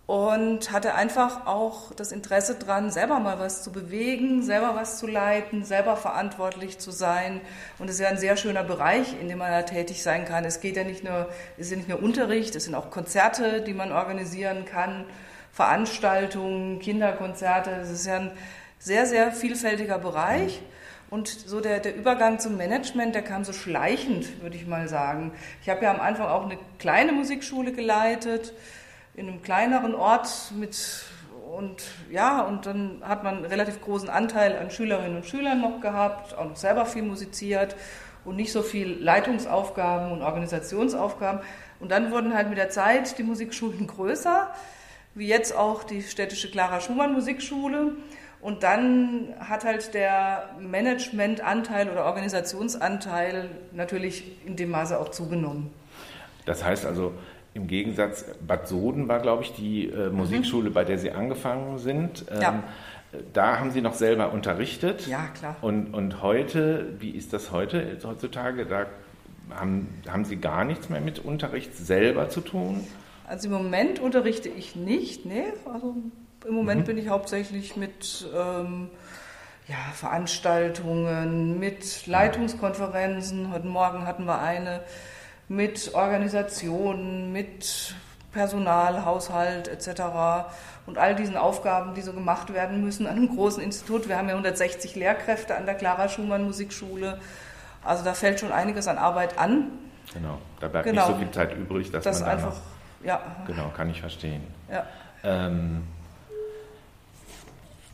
und 0.08 0.72
hatte 0.72 0.94
einfach 0.94 1.48
auch 1.48 1.94
das 1.96 2.12
Interesse 2.12 2.56
dran, 2.56 2.92
selber 2.92 3.20
mal 3.20 3.40
was 3.40 3.64
zu 3.64 3.72
bewegen, 3.72 4.44
selber 4.44 4.76
was 4.76 5.00
zu 5.00 5.08
leiten, 5.08 5.64
selber 5.64 5.98
verantwortlich 5.98 6.78
zu 6.78 6.92
sein. 6.92 7.42
Und 7.80 7.90
es 7.90 7.96
ist 7.96 8.02
ja 8.02 8.10
ein 8.10 8.18
sehr 8.18 8.38
schöner 8.38 8.64
Bereich, 8.64 9.20
in 9.20 9.30
dem 9.30 9.40
man 9.40 9.52
da 9.52 9.64
tätig 9.64 10.04
sein 10.04 10.26
kann. 10.26 10.46
Es 10.46 10.60
geht 10.60 10.76
ja 10.76 10.84
nicht 10.84 11.04
nur, 11.04 11.30
es 11.58 11.68
ist 11.68 11.72
ja 11.72 11.78
nicht 11.78 11.90
nur 11.90 12.04
Unterricht, 12.04 12.56
es 12.56 12.66
sind 12.66 12.76
auch 12.76 12.92
Konzerte, 12.92 13.62
die 13.62 13.74
man 13.74 13.92
organisieren 13.92 14.66
kann, 14.66 15.06
Veranstaltungen, 15.56 16.80
Kinderkonzerte. 16.80 17.70
Es 17.82 17.90
ist 17.90 18.06
ja 18.06 18.18
ein 18.18 18.32
sehr, 18.78 19.06
sehr 19.06 19.32
vielfältiger 19.32 19.98
Bereich. 20.00 20.62
Und 21.10 21.30
so 21.30 21.62
der, 21.62 21.80
der 21.80 21.96
Übergang 21.96 22.40
zum 22.40 22.58
Management, 22.58 23.16
der 23.16 23.22
kam 23.22 23.46
so 23.46 23.54
schleichend, 23.54 24.42
würde 24.42 24.58
ich 24.58 24.68
mal 24.68 24.90
sagen. 24.90 25.32
Ich 25.62 25.70
habe 25.70 25.86
ja 25.86 25.94
am 25.94 26.02
Anfang 26.02 26.28
auch 26.28 26.44
eine 26.44 26.58
kleine 26.78 27.14
Musikschule 27.14 27.72
geleitet 27.72 28.52
in 29.14 29.30
einem 29.30 29.42
kleineren 29.44 29.96
Ort 29.96 30.52
mit 30.60 31.06
und 31.56 31.84
ja, 32.12 32.42
und 32.42 32.66
dann 32.66 33.02
hat 33.02 33.24
man 33.24 33.38
einen 33.38 33.46
relativ 33.46 33.80
großen 33.80 34.10
Anteil 34.10 34.58
an 34.58 34.72
Schülerinnen 34.72 35.16
und 35.16 35.26
Schülern 35.26 35.62
noch 35.62 35.80
gehabt, 35.80 36.38
auch 36.38 36.50
noch 36.50 36.58
selber 36.58 36.86
viel 36.86 37.04
musiziert 37.04 37.78
und 38.26 38.36
nicht 38.36 38.52
so 38.52 38.62
viel 38.62 39.02
Leitungsaufgaben 39.02 40.12
und 40.12 40.22
Organisationsaufgaben. 40.22 41.40
Und 41.80 41.92
dann 41.92 42.12
wurden 42.12 42.34
halt 42.34 42.50
mit 42.50 42.58
der 42.58 42.72
Zeit 42.72 43.18
die 43.18 43.24
Musikschulen 43.24 43.88
größer, 43.96 44.52
wie 45.16 45.28
jetzt 45.28 45.56
auch 45.56 45.84
die 45.84 46.04
städtische 46.04 46.52
Clara 46.52 46.82
Schumann 46.82 47.14
Musikschule. 47.14 47.94
Und 48.42 48.62
dann 48.62 49.34
hat 49.40 49.64
halt 49.64 49.94
der 49.96 50.52
Managementanteil 50.60 51.90
oder 51.90 52.06
Organisationsanteil 52.06 53.50
natürlich 53.72 54.46
in 54.46 54.56
dem 54.56 54.70
Maße 54.70 55.00
auch 55.00 55.10
zugenommen. 55.10 55.74
Das 56.46 56.64
heißt 56.64 56.86
also, 56.86 57.14
im 57.56 57.68
Gegensatz, 57.68 58.26
Bad 58.46 58.68
Soden 58.68 59.08
war, 59.08 59.20
glaube 59.20 59.44
ich, 59.44 59.54
die 59.54 59.88
äh, 59.88 60.10
mhm. 60.10 60.18
Musikschule, 60.18 60.70
bei 60.70 60.84
der 60.84 61.00
Sie 61.00 61.12
angefangen 61.12 61.80
sind. 61.80 62.26
Ähm, 62.30 62.42
ja. 62.42 62.64
Da 63.34 63.60
haben 63.60 63.72
Sie 63.72 63.82
noch 63.82 63.94
selber 63.94 64.34
unterrichtet. 64.34 65.08
Ja, 65.08 65.28
klar. 65.40 65.56
Und, 65.62 65.94
und 65.94 66.22
heute, 66.22 66.94
wie 67.00 67.12
ist 67.12 67.32
das 67.32 67.52
heute, 67.52 67.98
heutzutage? 68.04 68.66
Da 68.66 68.88
haben, 69.56 69.88
haben 70.08 70.26
Sie 70.26 70.36
gar 70.36 70.66
nichts 70.66 70.90
mehr 70.90 71.00
mit 71.00 71.20
Unterricht 71.20 71.76
selber 71.76 72.30
zu 72.30 72.42
tun? 72.42 72.86
Also 73.28 73.48
im 73.48 73.54
Moment 73.54 74.00
unterrichte 74.00 74.50
ich 74.50 74.76
nicht, 74.76 75.26
nee. 75.26 75.46
Also 75.72 75.96
im 76.48 76.54
Moment 76.54 76.82
mhm. 76.82 76.86
bin 76.86 76.98
ich 76.98 77.10
hauptsächlich 77.10 77.76
mit 77.76 78.28
ähm, 78.36 78.90
ja, 79.68 79.76
Veranstaltungen, 79.94 81.60
mit 81.60 82.06
Leitungskonferenzen. 82.06 83.52
Heute 83.52 83.68
Morgen 83.68 84.06
hatten 84.06 84.26
wir 84.26 84.40
eine 84.40 84.82
mit 85.48 85.94
Organisationen, 85.94 87.32
mit 87.32 87.96
Personal, 88.32 89.06
Haushalt 89.06 89.68
etc. 89.68 90.50
und 90.86 90.98
all 90.98 91.16
diesen 91.16 91.38
Aufgaben, 91.38 91.94
die 91.96 92.02
so 92.02 92.14
gemacht 92.14 92.54
werden 92.54 92.84
müssen 92.84 93.08
an 93.08 93.18
einem 93.18 93.36
großen 93.36 93.64
Institut. 93.64 94.08
Wir 94.08 94.18
haben 94.18 94.28
ja 94.28 94.34
160 94.34 94.96
Lehrkräfte 94.96 95.56
an 95.56 95.66
der 95.66 95.76
Clara 95.76 96.10
Schumann 96.10 96.44
Musikschule. 96.44 97.20
Also 97.84 98.04
da 98.04 98.14
fällt 98.14 98.40
schon 98.40 98.52
einiges 98.52 98.88
an 98.88 98.98
Arbeit 98.98 99.40
an. 99.40 99.72
Genau, 100.14 100.40
da 100.60 100.68
bleibt 100.68 100.86
genau. 100.86 101.08
nicht 101.08 101.16
so 101.16 101.24
viel 101.24 101.32
Zeit 101.32 101.56
übrig, 101.56 101.92
dass 101.92 102.04
das 102.04 102.22
man 102.22 102.30
einfach, 102.30 102.50
noch, 102.50 102.62
ja. 103.06 103.22
Genau, 103.48 103.70
kann 103.70 103.90
ich 103.90 104.02
verstehen. 104.02 104.42
Ja. 104.72 104.86
Ähm, 105.24 105.84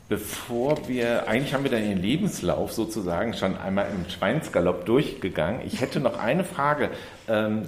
bevor 0.10 0.88
wir, 0.88 1.28
eigentlich 1.28 1.54
haben 1.54 1.64
wir 1.64 1.72
dann 1.72 1.84
Ihren 1.84 2.02
Lebenslauf 2.02 2.74
sozusagen 2.74 3.34
schon 3.34 3.58
einmal 3.58 3.88
im 3.92 4.10
Schweinsgalopp 4.10 4.86
durchgegangen. 4.86 5.62
Ich 5.66 5.82
hätte 5.82 6.00
noch 6.00 6.18
eine 6.18 6.44
Frage, 6.44 6.90
ähm, 7.28 7.64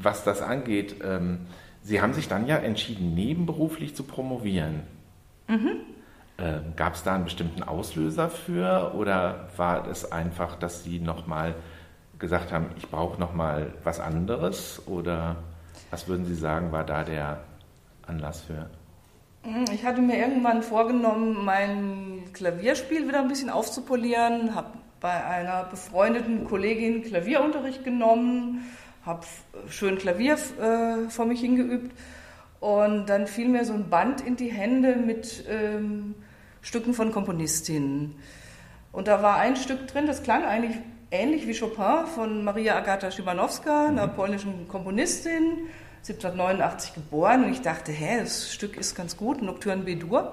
was 0.00 0.24
das 0.24 0.42
angeht. 0.42 0.96
Ähm, 1.02 1.46
Sie 1.82 2.02
haben 2.02 2.12
sich 2.12 2.28
dann 2.28 2.46
ja 2.46 2.56
entschieden, 2.56 3.14
nebenberuflich 3.14 3.96
zu 3.96 4.02
promovieren. 4.02 4.82
Mhm. 5.48 5.70
Ähm, 6.38 6.74
Gab 6.76 6.94
es 6.94 7.02
da 7.02 7.14
einen 7.14 7.24
bestimmten 7.24 7.62
Auslöser 7.62 8.28
für 8.28 8.92
oder 8.94 9.48
war 9.56 9.88
es 9.88 10.12
einfach, 10.12 10.56
dass 10.56 10.84
Sie 10.84 11.00
nochmal 11.00 11.54
gesagt 12.18 12.52
haben, 12.52 12.66
ich 12.76 12.88
brauche 12.88 13.18
nochmal 13.18 13.72
was 13.84 14.00
anderes 14.00 14.82
oder 14.86 15.36
was 15.90 16.08
würden 16.08 16.26
Sie 16.26 16.34
sagen, 16.34 16.72
war 16.72 16.84
da 16.84 17.04
der 17.04 17.40
Anlass 18.06 18.42
für? 18.42 18.68
Hm, 19.42 19.64
ich 19.72 19.84
hatte 19.84 20.00
mir 20.00 20.18
irgendwann 20.18 20.62
vorgenommen, 20.62 21.44
mein 21.44 22.24
Klavierspiel 22.32 23.06
wieder 23.06 23.20
ein 23.20 23.28
bisschen 23.28 23.50
aufzupolieren, 23.50 24.54
habe 24.54 24.78
bei 25.00 25.24
einer 25.24 25.64
befreundeten 25.64 26.44
Kollegin 26.44 27.02
Klavierunterricht 27.02 27.84
genommen, 27.84 28.66
habe 29.06 29.24
schön 29.68 29.98
Klavier 29.98 30.34
äh, 30.34 31.08
vor 31.08 31.26
mich 31.26 31.40
hingeübt 31.40 31.96
und 32.60 33.06
dann 33.06 33.26
fiel 33.26 33.48
mir 33.48 33.64
so 33.64 33.72
ein 33.72 33.88
Band 33.88 34.20
in 34.20 34.36
die 34.36 34.50
Hände 34.50 34.96
mit 34.96 35.44
ähm, 35.48 36.14
Stücken 36.60 36.94
von 36.94 37.12
Komponistinnen. 37.12 38.16
Und 38.90 39.06
da 39.06 39.22
war 39.22 39.36
ein 39.36 39.56
Stück 39.56 39.86
drin, 39.86 40.06
das 40.06 40.22
klang 40.22 40.44
eigentlich 40.44 40.76
ähnlich 41.10 41.46
wie 41.46 41.58
Chopin 41.58 42.06
von 42.14 42.44
Maria 42.44 42.76
Agata 42.76 43.10
Szymanowska, 43.10 43.86
einer 43.88 44.06
mhm. 44.08 44.14
polnischen 44.14 44.68
Komponistin 44.68 45.68
1789 46.02 46.94
geboren 46.94 47.44
und 47.44 47.52
ich 47.52 47.62
dachte, 47.62 47.92
hä, 47.92 48.18
das 48.20 48.52
Stück 48.52 48.76
ist 48.76 48.94
ganz 48.94 49.16
gut, 49.16 49.42
Nocturne 49.42 49.82
B-Dur. 49.82 50.32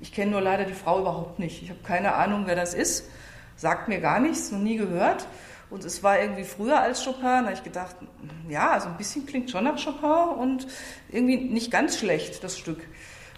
Ich 0.00 0.12
kenne 0.12 0.32
nur 0.32 0.40
leider 0.40 0.64
die 0.64 0.74
Frau 0.74 1.00
überhaupt 1.00 1.38
nicht. 1.38 1.62
Ich 1.62 1.70
habe 1.70 1.80
keine 1.82 2.14
Ahnung, 2.14 2.42
wer 2.46 2.56
das 2.56 2.74
ist. 2.74 3.08
Sagt 3.56 3.88
mir 3.88 4.00
gar 4.00 4.20
nichts, 4.20 4.50
noch 4.50 4.58
nie 4.58 4.76
gehört. 4.76 5.26
Und 5.70 5.84
es 5.84 6.02
war 6.02 6.20
irgendwie 6.20 6.44
früher 6.44 6.80
als 6.80 7.04
Chopin. 7.04 7.22
Da 7.22 7.44
habe 7.44 7.52
ich 7.54 7.64
gedacht, 7.64 7.96
ja, 8.48 8.72
also 8.72 8.88
ein 8.88 8.96
bisschen 8.96 9.26
klingt 9.26 9.50
schon 9.50 9.64
nach 9.64 9.82
Chopin 9.82 10.38
und 10.38 10.66
irgendwie 11.10 11.36
nicht 11.36 11.70
ganz 11.70 11.98
schlecht, 11.98 12.44
das 12.44 12.58
Stück. 12.58 12.86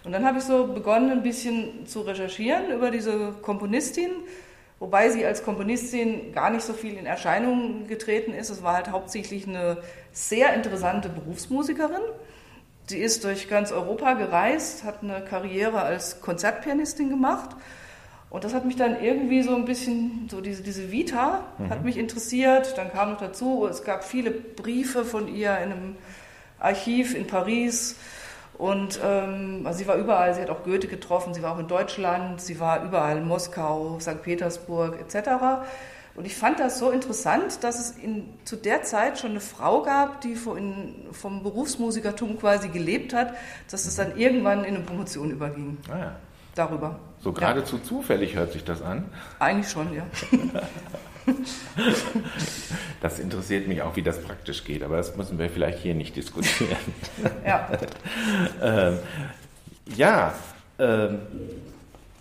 Und 0.05 0.13
dann 0.13 0.25
habe 0.25 0.39
ich 0.39 0.45
so 0.45 0.67
begonnen, 0.67 1.11
ein 1.11 1.23
bisschen 1.23 1.87
zu 1.87 2.01
recherchieren 2.01 2.71
über 2.71 2.91
diese 2.91 3.33
Komponistin 3.43 4.11
wobei 4.79 5.09
sie 5.09 5.25
als 5.25 5.43
Komponistin 5.43 6.33
gar 6.33 6.51
nicht 6.51 6.65
so 6.65 6.73
viel 6.73 6.97
in 6.97 7.07
Erscheinung 7.07 7.87
getreten 7.87 8.33
ist. 8.33 8.51
Es 8.51 8.63
war 8.63 8.75
halt 8.75 8.91
hauptsächlich 8.91 9.47
eine 9.47 9.79
sehr 10.13 10.55
interessante 10.55 11.09
Berufsmusikerin. 11.09 12.03
Sie 12.89 12.99
ist 12.99 13.25
durch 13.25 13.49
ganz 13.49 13.73
Europa 13.73 14.15
gereist, 14.15 14.85
hat 14.85 15.03
eine 15.03 15.21
Karriere 15.23 15.83
als 15.83 16.21
Konzertpianistin 16.21 17.09
gemacht. 17.09 17.51
Und 18.29 18.45
das 18.45 18.55
hat 18.55 18.65
mich 18.65 18.77
dann 18.77 19.03
irgendwie 19.03 19.43
so 19.43 19.55
ein 19.55 19.65
bisschen, 19.65 20.29
so 20.31 20.41
diese, 20.41 20.63
diese 20.63 20.93
Vita 20.93 21.45
mhm. 21.59 21.71
hat 21.71 21.85
mich 21.85 21.97
interessiert. 21.97 22.77
Dann 22.77 22.93
kam 22.93 23.13
noch 23.13 23.19
dazu, 23.19 23.67
es 23.67 23.83
gab 23.83 24.05
viele 24.05 24.31
Briefe 24.31 25.05
von 25.05 25.29
ihr 25.29 25.57
in 25.59 25.73
einem 25.73 25.97
Archiv 26.59 27.15
in 27.15 27.27
Paris 27.27 27.97
und 28.59 29.01
ähm, 29.05 29.63
also 29.65 29.79
sie 29.79 29.87
war 29.87 29.97
überall, 29.97 30.35
sie 30.35 30.41
hat 30.41 30.51
auch 30.51 30.63
Goethe 30.65 30.89
getroffen, 30.89 31.35
sie 31.35 31.43
war 31.43 31.53
auch 31.53 31.59
in 31.59 31.69
Deutschland, 31.69 32.41
sie 32.41 32.59
war 32.59 32.83
überall, 32.85 33.19
in 33.19 33.29
Moskau, 33.29 33.99
St. 34.01 34.23
Petersburg 34.23 34.99
etc. 34.99 35.67
Und 36.15 36.25
ich 36.25 36.35
fand 36.35 36.59
das 36.59 36.79
so 36.79 36.91
interessant, 36.91 37.63
dass 37.63 37.79
es 37.79 37.91
in, 37.99 38.29
zu 38.45 38.57
der 38.57 38.83
Zeit 38.83 39.19
schon 39.19 39.33
eine 39.33 39.41
Frau 39.41 39.83
gab, 39.83 40.23
die 40.23 40.35
von, 40.35 40.95
vom 41.13 41.43
Berufsmusikertum 41.43 42.39
quasi 42.39 42.69
gelebt 42.69 43.13
hat, 43.13 43.35
dass 43.71 43.85
es 43.85 43.97
dann 43.97 44.17
irgendwann 44.17 44.65
in 44.65 44.77
eine 44.77 44.85
Promotion 44.85 45.31
überging. 45.31 45.77
Ah 45.91 45.99
ja. 45.99 46.17
Darüber. 46.55 46.99
So 47.21 47.33
geradezu 47.33 47.77
ja. 47.77 47.83
zufällig 47.83 48.35
hört 48.35 48.53
sich 48.53 48.65
das 48.65 48.81
an. 48.81 49.05
Eigentlich 49.39 49.71
schon, 49.71 49.93
ja. 49.93 50.07
Das 53.03 53.19
interessiert 53.19 53.69
mich 53.69 53.83
auch, 53.83 53.95
wie 53.95 54.03
das 54.03 54.23
praktisch 54.23 54.65
geht, 54.65 54.83
aber 54.83 54.97
das 54.97 55.17
müssen 55.17 55.39
wir 55.39 55.51
vielleicht 55.51 55.79
hier 55.81 55.95
nicht 55.95 56.17
diskutieren. 56.17 56.77
Ja. 57.45 57.71
ähm, 58.63 58.99
ja, 59.95 60.35
ähm, 60.79 61.21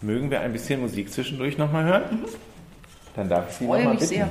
mögen 0.02 0.30
wir 0.30 0.42
ein 0.42 0.52
bisschen 0.52 0.82
Musik 0.82 1.12
zwischendurch 1.12 1.58
nochmal 1.58 1.86
hören? 1.86 2.04
Mhm. 2.12 2.26
Dann 3.16 3.30
darf 3.30 3.50
ich 3.50 3.56
Sie 3.56 3.64
nochmal 3.64 3.94
bitten. 3.94 4.06
Sehr. 4.06 4.30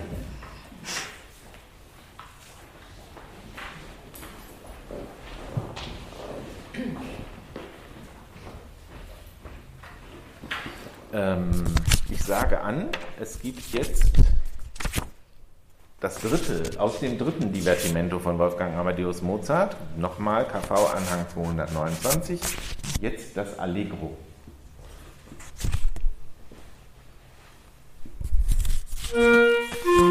Ähm, 11.12 11.64
ich 12.10 12.22
sage 12.22 12.60
an, 12.60 12.88
es 13.20 13.40
gibt 13.40 13.72
jetzt 13.72 14.10
das 16.04 16.16
dritte, 16.16 16.78
aus 16.78 17.00
dem 17.00 17.16
dritten 17.16 17.50
Divertimento 17.50 18.18
von 18.18 18.38
Wolfgang 18.38 18.76
Amadeus 18.76 19.22
Mozart, 19.22 19.74
nochmal 19.96 20.46
KV 20.46 20.70
Anhang 20.70 21.26
229, 21.32 22.38
jetzt 23.00 23.34
das 23.34 23.58
Allegro. 23.58 24.14
Musik 29.14 30.04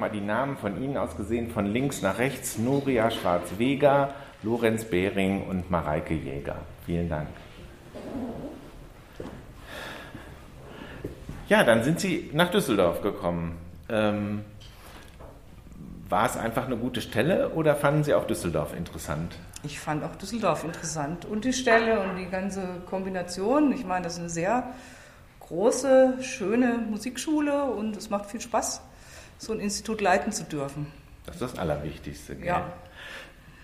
nochmal 0.00 0.18
die 0.18 0.26
Namen 0.26 0.56
von 0.56 0.82
Ihnen 0.82 0.96
aus 0.96 1.14
gesehen, 1.14 1.50
von 1.50 1.66
links 1.66 2.00
nach 2.00 2.16
rechts, 2.16 2.56
Nuria 2.56 3.10
Schwarz-Weger, 3.10 4.14
Lorenz 4.42 4.86
Behring 4.86 5.46
und 5.46 5.70
Mareike 5.70 6.14
Jäger. 6.14 6.56
Vielen 6.86 7.06
Dank. 7.06 7.28
Ja, 11.50 11.64
dann 11.64 11.82
sind 11.84 12.00
Sie 12.00 12.30
nach 12.32 12.50
Düsseldorf 12.50 13.02
gekommen. 13.02 13.58
Ähm, 13.90 14.42
war 16.08 16.24
es 16.24 16.38
einfach 16.38 16.64
eine 16.64 16.78
gute 16.78 17.02
Stelle 17.02 17.50
oder 17.50 17.74
fanden 17.74 18.02
Sie 18.02 18.14
auch 18.14 18.26
Düsseldorf 18.26 18.74
interessant? 18.74 19.36
Ich 19.64 19.78
fand 19.80 20.02
auch 20.02 20.16
Düsseldorf 20.16 20.64
interessant 20.64 21.26
und 21.26 21.44
die 21.44 21.52
Stelle 21.52 22.00
und 22.00 22.16
die 22.16 22.30
ganze 22.30 22.62
Kombination. 22.88 23.70
Ich 23.72 23.84
meine, 23.84 24.04
das 24.04 24.14
ist 24.14 24.20
eine 24.20 24.30
sehr 24.30 24.72
große, 25.40 26.14
schöne 26.22 26.78
Musikschule 26.88 27.64
und 27.64 27.98
es 27.98 28.08
macht 28.08 28.30
viel 28.30 28.40
Spaß, 28.40 28.80
so 29.40 29.54
ein 29.54 29.60
Institut 29.60 30.00
leiten 30.00 30.32
zu 30.32 30.44
dürfen. 30.44 30.86
Das 31.24 31.36
ist 31.36 31.42
das 31.42 31.58
Allerwichtigste. 31.58 32.36
Gell? 32.36 32.46
Ja. 32.46 32.72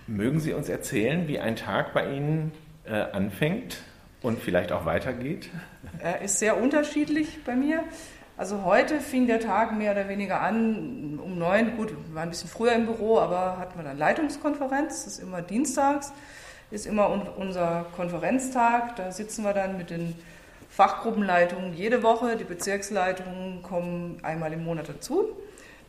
Mögen 0.07 0.41
Sie 0.41 0.55
uns 0.55 0.69
erzählen, 0.69 1.29
wie 1.29 1.39
ein 1.39 1.55
Tag 1.55 1.93
bei 1.93 2.15
Ihnen 2.15 2.53
äh, 2.85 2.95
anfängt 2.95 3.83
und 4.23 4.41
vielleicht 4.41 4.73
auch 4.73 4.87
weitergeht? 4.87 5.51
Er 5.99 6.23
ist 6.23 6.39
sehr 6.39 6.61
unterschiedlich 6.61 7.45
bei 7.45 7.55
mir. 7.55 7.85
Also 8.39 8.65
heute 8.65 9.01
fing 9.01 9.27
der 9.27 9.41
Tag 9.41 9.77
mehr 9.77 9.93
oder 9.93 10.09
weniger 10.09 10.41
an 10.41 11.19
um 11.23 11.39
neun. 11.39 11.77
Gut, 11.77 11.91
wir 11.91 12.15
waren 12.15 12.25
ein 12.25 12.31
bisschen 12.31 12.49
früher 12.49 12.73
im 12.73 12.87
Büro, 12.87 13.19
aber 13.19 13.59
hatten 13.59 13.79
wir 13.79 13.85
dann 13.85 13.99
Leitungskonferenz. 13.99 15.05
Das 15.05 15.15
ist 15.15 15.19
immer 15.19 15.43
dienstags, 15.43 16.12
ist 16.71 16.87
immer 16.87 17.11
unser 17.37 17.87
Konferenztag. 17.97 18.97
Da 18.97 19.12
sitzen 19.12 19.45
wir 19.45 19.53
dann 19.53 19.77
mit 19.77 19.91
den 19.91 20.15
Fachgruppenleitungen 20.71 21.75
jede 21.75 22.03
Woche. 22.03 22.37
Die 22.37 22.45
Bezirksleitungen 22.45 23.62
kommen 23.62 24.21
einmal 24.23 24.53
im 24.53 24.65
Monat 24.65 24.89
dazu. 24.89 25.37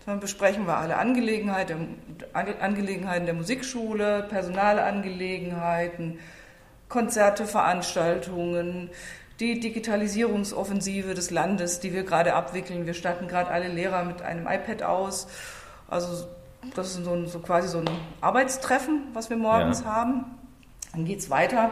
Dann 0.07 0.21
besprechen 0.21 0.65
wir 0.67 0.77
alle 0.77 0.95
Angelegenheiten, 0.95 1.97
Angelegenheiten 2.31 3.25
der 3.25 3.35
Musikschule, 3.35 4.23
Personalangelegenheiten, 4.29 6.19
Konzerte, 6.87 7.45
Veranstaltungen, 7.45 8.89
die 9.41 9.59
Digitalisierungsoffensive 9.59 11.13
des 11.13 11.29
Landes, 11.29 11.81
die 11.81 11.91
wir 11.91 12.03
gerade 12.03 12.35
abwickeln. 12.35 12.85
Wir 12.85 12.93
statten 12.93 13.27
gerade 13.27 13.49
alle 13.49 13.67
Lehrer 13.67 14.05
mit 14.05 14.21
einem 14.21 14.47
iPad 14.47 14.83
aus. 14.83 15.27
Also 15.89 16.25
das 16.73 16.95
ist 16.95 17.03
so, 17.03 17.11
ein, 17.11 17.27
so 17.27 17.39
quasi 17.39 17.67
so 17.67 17.79
ein 17.79 17.89
Arbeitstreffen, 18.21 19.09
was 19.11 19.29
wir 19.29 19.35
morgens 19.35 19.81
ja. 19.81 19.87
haben. 19.87 20.23
Dann 20.93 21.03
geht 21.03 21.19
es 21.19 21.29
weiter. 21.29 21.71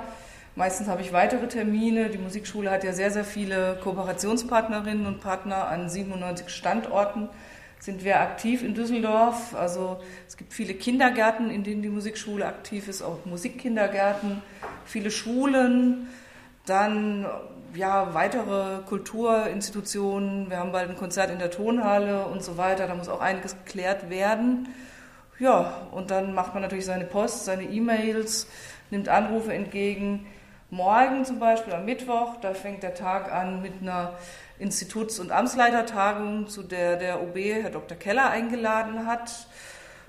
Meistens 0.56 0.90
habe 0.90 1.02
ich 1.02 1.14
weitere 1.14 1.48
Termine. 1.48 2.10
Die 2.10 2.18
Musikschule 2.18 2.70
hat 2.70 2.84
ja 2.84 2.92
sehr, 2.92 3.12
sehr 3.12 3.24
viele 3.24 3.80
Kooperationspartnerinnen 3.82 5.06
und 5.06 5.22
Partner 5.22 5.70
an 5.70 5.88
97 5.88 6.50
Standorten. 6.50 7.30
Sind 7.80 8.04
wir 8.04 8.20
aktiv 8.20 8.64
in 8.64 8.74
Düsseldorf. 8.74 9.54
Also 9.56 9.98
es 10.28 10.38
gibt 10.38 10.54
viele 10.54 10.74
Kindergärten, 10.74 11.50
in 11.52 11.64
denen 11.64 11.82
die 11.82 11.90
Musikschule 11.90 12.46
aktiv 12.46 12.88
ist, 12.88 13.02
auch 13.02 13.26
Musikkindergärten, 13.26 14.42
viele 14.86 15.12
Schulen. 15.12 16.08
Dann 16.66 17.28
ja, 17.76 18.14
weitere 18.14 18.82
Kulturinstitutionen, 18.84 20.50
wir 20.50 20.58
haben 20.58 20.72
bald 20.72 20.90
ein 20.90 20.96
Konzert 20.96 21.30
in 21.30 21.40
der 21.40 21.52
Tonhalle 21.52 22.26
und 22.26 22.44
so 22.44 22.58
weiter, 22.58 22.88
da 22.88 22.96
muss 22.96 23.10
auch 23.10 23.22
einiges 23.22 23.56
geklärt 23.66 24.10
werden. 24.10 24.70
Ja, 25.40 25.88
und 25.92 26.12
dann 26.12 26.34
macht 26.34 26.54
man 26.54 26.64
natürlich 26.64 26.86
seine 26.86 27.04
Post, 27.04 27.46
seine 27.46 27.64
E-Mails, 27.64 28.48
nimmt 28.90 29.10
Anrufe 29.10 29.54
entgegen. 29.54 30.26
Morgen 30.70 31.26
zum 31.26 31.40
Beispiel 31.40 31.74
am 31.74 31.86
Mittwoch, 31.86 32.38
da 32.42 32.54
fängt 32.54 32.84
der 32.84 32.96
Tag 32.96 33.32
an 33.32 33.62
mit 33.62 33.74
einer 33.82 34.14
Instituts- 34.60 35.20
und 35.20 35.32
Amtsleitertagung, 35.32 36.48
zu 36.48 36.64
der 36.64 36.96
der 36.98 37.22
OB 37.22 37.36
Herr 37.36 37.70
Dr. 37.72 37.98
Keller 37.98 38.30
eingeladen 38.30 39.06
hat. 39.06 39.48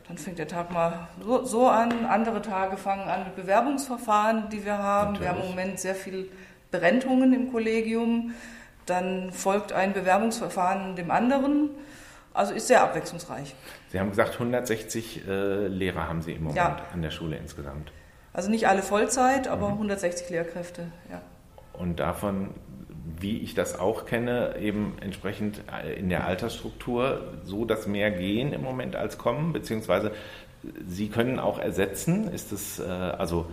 Dann 0.08 0.18
fängt 0.18 0.38
der 0.38 0.46
Tag 0.46 0.70
mal 0.70 1.08
so, 1.20 1.44
so 1.44 1.68
an. 1.68 2.06
Andere 2.06 2.42
Tage 2.42 2.76
fangen 2.76 3.08
an 3.08 3.24
mit 3.24 3.36
Bewerbungsverfahren, 3.36 4.48
die 4.50 4.64
wir 4.64 4.78
haben. 4.78 5.14
Natürlich. 5.14 5.20
Wir 5.20 5.36
haben 5.36 5.42
im 5.42 5.50
Moment 5.50 5.80
sehr 5.80 5.96
viel 5.96 6.30
Berentungen 6.70 7.32
im 7.32 7.52
Kollegium, 7.52 8.34
dann 8.86 9.32
folgt 9.32 9.72
ein 9.72 9.92
Bewerbungsverfahren 9.92 10.96
dem 10.96 11.10
anderen. 11.10 11.70
Also 12.32 12.52
ist 12.52 12.68
sehr 12.68 12.82
abwechslungsreich. 12.82 13.54
Sie 13.88 13.98
haben 13.98 14.10
gesagt, 14.10 14.34
160 14.34 15.26
äh, 15.26 15.66
Lehrer 15.68 16.06
haben 16.06 16.22
Sie 16.22 16.32
im 16.32 16.42
Moment 16.42 16.56
ja. 16.56 16.76
an 16.92 17.02
der 17.02 17.10
Schule 17.10 17.36
insgesamt. 17.36 17.92
Also 18.32 18.50
nicht 18.50 18.68
alle 18.68 18.82
Vollzeit, 18.82 19.48
aber 19.48 19.68
mhm. 19.68 19.74
160 19.74 20.28
Lehrkräfte, 20.28 20.88
ja. 21.10 21.22
Und 21.72 21.98
davon, 21.98 22.50
wie 23.18 23.38
ich 23.38 23.54
das 23.54 23.78
auch 23.78 24.06
kenne, 24.06 24.56
eben 24.60 24.96
entsprechend 25.00 25.62
in 25.96 26.08
der 26.08 26.26
Altersstruktur 26.26 27.34
so, 27.44 27.64
dass 27.64 27.86
mehr 27.86 28.10
gehen 28.10 28.52
im 28.52 28.62
Moment 28.62 28.96
als 28.96 29.18
kommen, 29.18 29.52
beziehungsweise 29.52 30.12
Sie 30.86 31.08
können 31.08 31.38
auch 31.38 31.58
ersetzen. 31.58 32.28
Ist 32.32 32.52
es, 32.52 32.78
äh, 32.78 32.84
also 32.84 33.46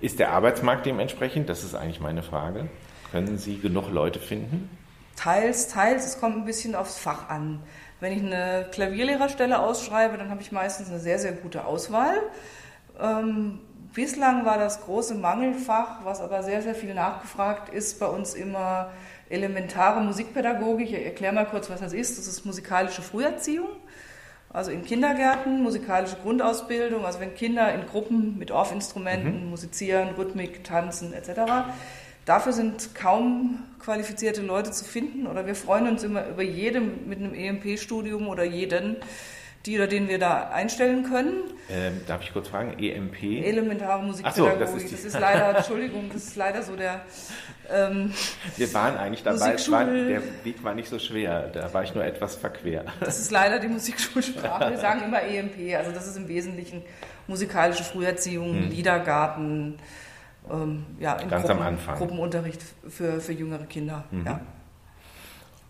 ist 0.00 0.18
der 0.18 0.30
Arbeitsmarkt 0.30 0.86
dementsprechend? 0.86 1.48
Das 1.48 1.64
ist 1.64 1.74
eigentlich 1.74 2.00
meine 2.00 2.22
Frage. 2.22 2.68
Können 3.10 3.38
Sie 3.38 3.58
genug 3.58 3.90
Leute 3.90 4.18
finden? 4.18 4.70
Teils, 5.16 5.68
teils. 5.68 6.06
Es 6.06 6.20
kommt 6.20 6.36
ein 6.36 6.44
bisschen 6.44 6.74
aufs 6.74 6.98
Fach 6.98 7.28
an. 7.28 7.60
Wenn 8.00 8.12
ich 8.12 8.22
eine 8.22 8.66
Klavierlehrerstelle 8.72 9.60
ausschreibe, 9.60 10.18
dann 10.18 10.30
habe 10.30 10.40
ich 10.40 10.50
meistens 10.50 10.88
eine 10.88 10.98
sehr, 10.98 11.18
sehr 11.18 11.32
gute 11.32 11.64
Auswahl. 11.64 12.16
Ähm, 13.00 13.60
bislang 13.92 14.44
war 14.44 14.58
das 14.58 14.82
große 14.82 15.14
Mangelfach, 15.14 16.04
was 16.04 16.20
aber 16.20 16.42
sehr, 16.42 16.62
sehr 16.62 16.74
viel 16.74 16.94
nachgefragt 16.94 17.72
ist, 17.72 17.98
bei 18.00 18.06
uns 18.06 18.34
immer 18.34 18.90
elementare 19.28 20.00
Musikpädagogik. 20.00 20.92
Ich 20.92 21.04
erkläre 21.04 21.34
mal 21.34 21.46
kurz, 21.46 21.70
was 21.70 21.80
das 21.80 21.92
ist. 21.92 22.18
Das 22.18 22.26
ist 22.26 22.44
musikalische 22.44 23.02
Früherziehung. 23.02 23.68
Also 24.50 24.70
in 24.70 24.84
Kindergärten, 24.84 25.62
musikalische 25.62 26.16
Grundausbildung, 26.16 27.06
also 27.06 27.20
wenn 27.20 27.34
Kinder 27.34 27.72
in 27.72 27.86
Gruppen 27.86 28.38
mit 28.38 28.50
Orff-Instrumenten 28.50 29.44
mhm. 29.44 29.50
musizieren, 29.50 30.10
Rhythmik, 30.10 30.62
tanzen 30.62 31.14
etc. 31.14 31.70
Dafür 32.26 32.52
sind 32.52 32.94
kaum 32.94 33.60
qualifizierte 33.80 34.42
Leute 34.42 34.70
zu 34.70 34.84
finden 34.84 35.26
oder 35.26 35.46
wir 35.46 35.54
freuen 35.54 35.88
uns 35.88 36.02
immer 36.02 36.26
über 36.28 36.42
jedem 36.42 37.08
mit 37.08 37.18
einem 37.18 37.32
EMP-Studium 37.34 38.28
oder 38.28 38.44
jeden, 38.44 38.96
die 39.66 39.76
oder 39.76 39.86
den 39.86 40.08
wir 40.08 40.18
da 40.18 40.50
einstellen 40.50 41.04
können. 41.04 41.34
Ähm, 41.70 42.00
darf 42.06 42.22
ich 42.22 42.32
kurz 42.32 42.48
fragen, 42.48 42.78
EMP? 42.78 43.22
Elementare 43.22 44.02
Musikpädagogik. 44.02 44.52
So, 44.52 44.58
das, 44.58 44.82
ist 44.82 44.92
das, 44.92 45.04
ist 45.04 45.20
leider, 45.20 45.56
Entschuldigung, 45.56 46.10
das 46.12 46.24
ist 46.24 46.36
leider 46.36 46.62
so 46.62 46.74
der. 46.76 47.02
Ähm, 47.70 48.12
Wir 48.56 48.74
waren 48.74 48.96
eigentlich 48.96 49.22
dabei, 49.22 49.56
war, 49.68 49.84
der 49.84 50.22
Weg 50.44 50.64
war 50.64 50.74
nicht 50.74 50.88
so 50.88 50.98
schwer, 50.98 51.48
da 51.48 51.72
war 51.72 51.84
ich 51.84 51.94
nur 51.94 52.04
etwas 52.04 52.34
verquer. 52.34 52.84
Das 53.00 53.20
ist 53.20 53.30
leider 53.30 53.60
die 53.60 53.68
Musikschulsprache. 53.68 54.70
Wir 54.70 54.78
sagen 54.78 55.02
immer 55.04 55.22
EMP, 55.22 55.76
also 55.76 55.92
das 55.92 56.08
ist 56.08 56.16
im 56.16 56.28
Wesentlichen 56.28 56.82
musikalische 57.28 57.84
Früherziehung, 57.84 58.54
hm. 58.54 58.70
Liedergarten, 58.70 59.78
ähm, 60.50 60.84
ja, 60.98 61.14
in 61.14 61.28
Ganz 61.28 61.46
Gruppen, 61.46 61.60
am 61.60 61.66
Anfang. 61.66 61.98
Gruppenunterricht 61.98 62.60
für, 62.88 63.20
für 63.20 63.32
jüngere 63.32 63.64
Kinder. 63.66 64.04
Mhm. 64.10 64.26
Ja. 64.26 64.40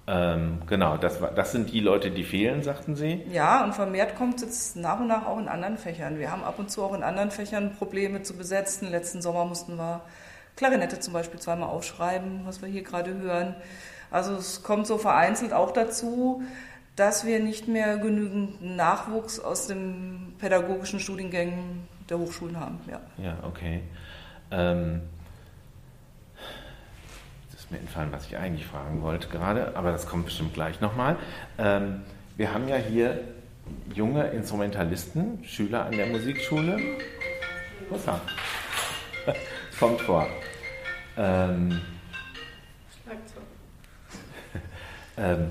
Ähm, 0.07 0.63
genau, 0.67 0.97
das, 0.97 1.19
das 1.37 1.53
sind 1.53 1.73
die 1.73 1.81
Leute, 1.81 2.11
die 2.11 2.25
fehlen, 2.25 2.63
sagten 2.63 2.97
Sie? 2.97 3.23
Ja, 3.31 3.63
und 3.63 3.75
vermehrt 3.75 4.17
kommt 4.17 4.37
es 4.37 4.43
jetzt 4.43 4.77
nach 4.77 4.99
und 4.99 5.07
nach 5.07 5.27
auch 5.27 5.39
in 5.39 5.49
anderen 5.49 5.79
Fächern. 5.79 6.19
Wir 6.19 6.33
haben 6.33 6.43
ab 6.43 6.59
und 6.59 6.71
zu 6.71 6.83
auch 6.83 6.95
in 6.95 7.05
anderen 7.05 7.31
Fächern 7.31 7.75
Probleme 7.77 8.23
zu 8.23 8.37
besetzen. 8.37 8.91
Letzten 8.91 9.23
Sommer 9.23 9.45
mussten 9.45 9.77
wir 9.77 10.01
Klarinette 10.57 10.99
zum 10.99 11.13
Beispiel 11.13 11.39
zweimal 11.39 11.69
aufschreiben, 11.69 12.41
was 12.45 12.63
wir 12.63 12.69
hier 12.69 12.83
gerade 12.83 13.17
hören. 13.17 13.55
Also 14.11 14.35
es 14.35 14.63
kommt 14.63 14.87
so 14.87 14.99
vereinzelt 14.99 15.53
auch 15.53 15.71
dazu, 15.71 16.43
dass 16.97 17.25
wir 17.25 17.41
nicht 17.41 17.69
mehr 17.69 17.97
genügend 17.97 18.61
Nachwuchs 18.61 19.39
aus 19.39 19.69
den 19.69 20.35
pädagogischen 20.39 21.01
Studiengängen 21.01 21.89
der 22.11 22.19
Hochschulen 22.19 22.59
haben. 22.59 22.81
Ja, 22.91 23.01
ja 23.23 23.37
okay. 23.45 23.83
Ähm 24.51 25.03
mir 27.73 27.79
entfallen, 27.79 28.13
was 28.13 28.27
ich 28.27 28.37
eigentlich 28.37 28.67
fragen 28.67 29.03
wollte 29.03 29.29
gerade, 29.29 29.77
aber 29.77 29.93
das 29.93 30.07
kommt 30.07 30.27
bestimmt 30.27 30.55
gleich 30.55 30.81
nochmal. 30.81 31.17
Ähm, 31.59 32.03
wir 32.37 32.55
haben 32.55 32.69
ja 32.69 32.77
hier 32.77 33.21
junge 33.95 34.29
Instrumentalisten, 34.29 35.45
Schüler 35.45 35.87
an 35.87 35.93
der 35.93 36.07
Musikschule. 36.07 36.79
Hossa. 37.91 38.21
kommt 39.79 40.01
vor. 40.03 40.29
Ähm, 41.17 41.81
ähm, 45.17 45.49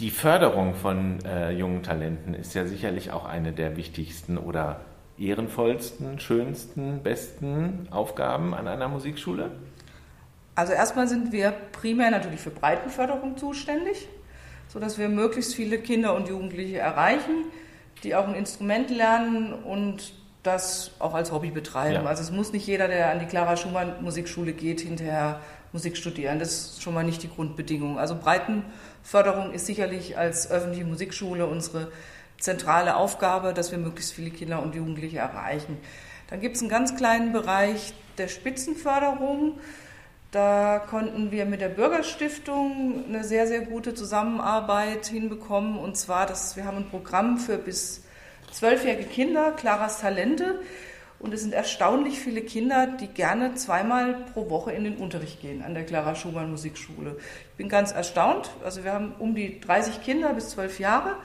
die 0.00 0.10
Förderung 0.10 0.74
von 0.74 1.24
äh, 1.24 1.52
jungen 1.52 1.82
Talenten 1.82 2.34
ist 2.34 2.54
ja 2.54 2.66
sicherlich 2.66 3.12
auch 3.12 3.24
eine 3.24 3.52
der 3.52 3.76
wichtigsten 3.76 4.36
oder 4.36 4.80
ehrenvollsten, 5.16 6.18
schönsten, 6.18 7.02
besten 7.02 7.86
Aufgaben 7.90 8.54
an 8.54 8.66
einer 8.66 8.88
Musikschule. 8.88 9.50
Also 10.60 10.74
erstmal 10.74 11.08
sind 11.08 11.32
wir 11.32 11.52
primär 11.52 12.10
natürlich 12.10 12.40
für 12.40 12.50
Breitenförderung 12.50 13.38
zuständig, 13.38 14.10
sodass 14.68 14.98
wir 14.98 15.08
möglichst 15.08 15.54
viele 15.54 15.78
Kinder 15.78 16.14
und 16.14 16.28
Jugendliche 16.28 16.76
erreichen, 16.76 17.46
die 18.04 18.14
auch 18.14 18.28
ein 18.28 18.34
Instrument 18.34 18.90
lernen 18.90 19.54
und 19.54 20.12
das 20.42 20.90
auch 20.98 21.14
als 21.14 21.32
Hobby 21.32 21.50
betreiben. 21.50 22.04
Ja. 22.04 22.04
Also 22.04 22.22
es 22.22 22.30
muss 22.30 22.52
nicht 22.52 22.66
jeder, 22.66 22.88
der 22.88 23.10
an 23.10 23.20
die 23.20 23.24
Clara 23.24 23.56
Schumann 23.56 24.02
Musikschule 24.02 24.52
geht, 24.52 24.82
hinterher 24.82 25.40
Musik 25.72 25.96
studieren. 25.96 26.38
Das 26.38 26.50
ist 26.50 26.82
schon 26.82 26.92
mal 26.92 27.04
nicht 27.04 27.22
die 27.22 27.30
Grundbedingung. 27.30 27.98
Also 27.98 28.14
Breitenförderung 28.14 29.54
ist 29.54 29.64
sicherlich 29.64 30.18
als 30.18 30.50
öffentliche 30.50 30.84
Musikschule 30.84 31.46
unsere 31.46 31.90
zentrale 32.38 32.96
Aufgabe, 32.96 33.54
dass 33.54 33.70
wir 33.70 33.78
möglichst 33.78 34.12
viele 34.12 34.28
Kinder 34.28 34.62
und 34.62 34.74
Jugendliche 34.74 35.20
erreichen. 35.20 35.78
Dann 36.28 36.42
gibt 36.42 36.56
es 36.56 36.60
einen 36.60 36.70
ganz 36.70 36.96
kleinen 36.96 37.32
Bereich 37.32 37.94
der 38.18 38.28
Spitzenförderung. 38.28 39.58
Da 40.30 40.78
konnten 40.78 41.32
wir 41.32 41.44
mit 41.44 41.60
der 41.60 41.70
Bürgerstiftung 41.70 43.04
eine 43.08 43.24
sehr, 43.24 43.48
sehr 43.48 43.62
gute 43.62 43.94
Zusammenarbeit 43.94 45.06
hinbekommen. 45.06 45.76
Und 45.76 45.96
zwar, 45.96 46.26
dass 46.26 46.56
wir 46.56 46.64
haben 46.64 46.76
ein 46.76 46.88
Programm 46.88 47.36
für 47.36 47.58
bis 47.58 48.04
zwölfjährige 48.52 49.08
Kinder, 49.08 49.50
Claras 49.50 50.00
Talente. 50.00 50.60
Und 51.18 51.34
es 51.34 51.40
sind 51.40 51.52
erstaunlich 51.52 52.20
viele 52.20 52.42
Kinder, 52.42 52.86
die 52.86 53.08
gerne 53.08 53.56
zweimal 53.56 54.24
pro 54.32 54.48
Woche 54.48 54.70
in 54.70 54.84
den 54.84 54.98
Unterricht 54.98 55.40
gehen 55.40 55.62
an 55.62 55.74
der 55.74 55.84
Clara 55.84 56.14
Schumann 56.14 56.50
Musikschule. 56.50 57.16
Ich 57.50 57.56
bin 57.56 57.68
ganz 57.68 57.90
erstaunt. 57.90 58.50
Also 58.64 58.84
wir 58.84 58.92
haben 58.92 59.14
um 59.18 59.34
die 59.34 59.60
30 59.60 60.00
Kinder 60.00 60.32
bis 60.32 60.50
zwölf 60.50 60.78
Jahre. 60.78 61.16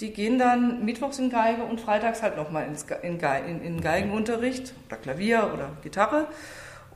Die 0.00 0.12
gehen 0.12 0.38
dann 0.38 0.84
mittwochs 0.84 1.18
in 1.18 1.30
Geige 1.30 1.64
und 1.64 1.80
freitags 1.80 2.22
halt 2.22 2.36
nochmal 2.36 2.68
in, 3.02 3.60
in 3.60 3.80
Geigenunterricht 3.80 4.72
oder 4.86 4.96
Klavier 4.98 5.50
oder 5.52 5.70
Gitarre. 5.82 6.28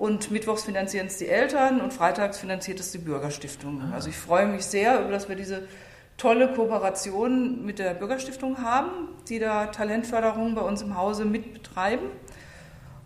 Und 0.00 0.30
mittwochs 0.30 0.62
finanzieren 0.62 1.08
es 1.08 1.18
die 1.18 1.28
Eltern 1.28 1.82
und 1.82 1.92
freitags 1.92 2.38
finanziert 2.38 2.80
es 2.80 2.90
die 2.90 2.96
Bürgerstiftung. 2.96 3.82
Ah. 3.82 3.96
Also 3.96 4.08
ich 4.08 4.16
freue 4.16 4.46
mich 4.46 4.64
sehr, 4.64 4.98
über 4.98 5.10
dass 5.10 5.28
wir 5.28 5.36
diese 5.36 5.68
tolle 6.16 6.54
Kooperation 6.54 7.66
mit 7.66 7.78
der 7.78 7.92
Bürgerstiftung 7.92 8.62
haben, 8.62 9.08
die 9.28 9.38
da 9.38 9.66
Talentförderung 9.66 10.54
bei 10.54 10.62
uns 10.62 10.80
im 10.80 10.96
Hause 10.96 11.26
mit 11.26 11.52
betreiben. 11.52 12.06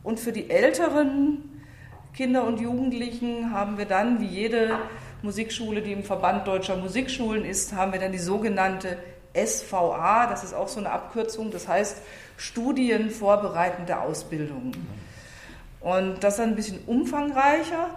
Und 0.04 0.20
für 0.20 0.30
die 0.30 0.48
älteren 0.50 1.62
Kinder 2.14 2.44
und 2.44 2.60
Jugendlichen 2.60 3.50
haben 3.50 3.76
wir 3.76 3.86
dann, 3.86 4.20
wie 4.20 4.26
jede 4.26 4.78
Musikschule, 5.22 5.82
die 5.82 5.90
im 5.90 6.04
Verband 6.04 6.46
deutscher 6.46 6.76
Musikschulen 6.76 7.44
ist, 7.44 7.72
haben 7.72 7.92
wir 7.92 7.98
dann 7.98 8.12
die 8.12 8.18
sogenannte 8.18 8.98
SVA, 9.34 10.28
das 10.28 10.44
ist 10.44 10.54
auch 10.54 10.68
so 10.68 10.78
eine 10.78 10.92
Abkürzung, 10.92 11.50
das 11.50 11.66
heißt 11.66 12.02
Studienvorbereitende 12.36 13.98
Ausbildung. 13.98 14.70
Und 15.84 16.24
das 16.24 16.34
ist 16.34 16.38
dann 16.40 16.48
ein 16.50 16.56
bisschen 16.56 16.80
umfangreicher. 16.86 17.90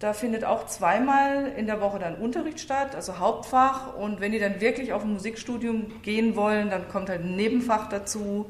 Da 0.00 0.12
findet 0.14 0.44
auch 0.44 0.66
zweimal 0.66 1.52
in 1.56 1.66
der 1.66 1.80
Woche 1.80 2.00
dann 2.00 2.16
Unterricht 2.16 2.58
statt, 2.58 2.96
also 2.96 3.20
Hauptfach. 3.20 3.94
Und 3.96 4.20
wenn 4.20 4.32
die 4.32 4.40
dann 4.40 4.60
wirklich 4.60 4.92
auf 4.92 5.04
ein 5.04 5.12
Musikstudium 5.12 6.02
gehen 6.02 6.34
wollen, 6.34 6.70
dann 6.70 6.88
kommt 6.88 7.08
halt 7.08 7.20
ein 7.20 7.36
Nebenfach 7.36 7.88
dazu. 7.88 8.46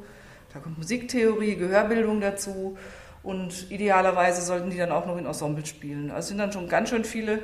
Da 0.54 0.60
kommt 0.60 0.78
Musiktheorie, 0.78 1.56
Gehörbildung 1.56 2.22
dazu. 2.22 2.78
Und 3.22 3.70
idealerweise 3.70 4.40
sollten 4.40 4.70
die 4.70 4.78
dann 4.78 4.92
auch 4.92 5.04
noch 5.04 5.18
in 5.18 5.26
Ensemble 5.26 5.66
spielen. 5.66 6.10
Also 6.10 6.28
sind 6.28 6.38
dann 6.38 6.52
schon 6.52 6.66
ganz 6.66 6.88
schön 6.88 7.04
viele 7.04 7.40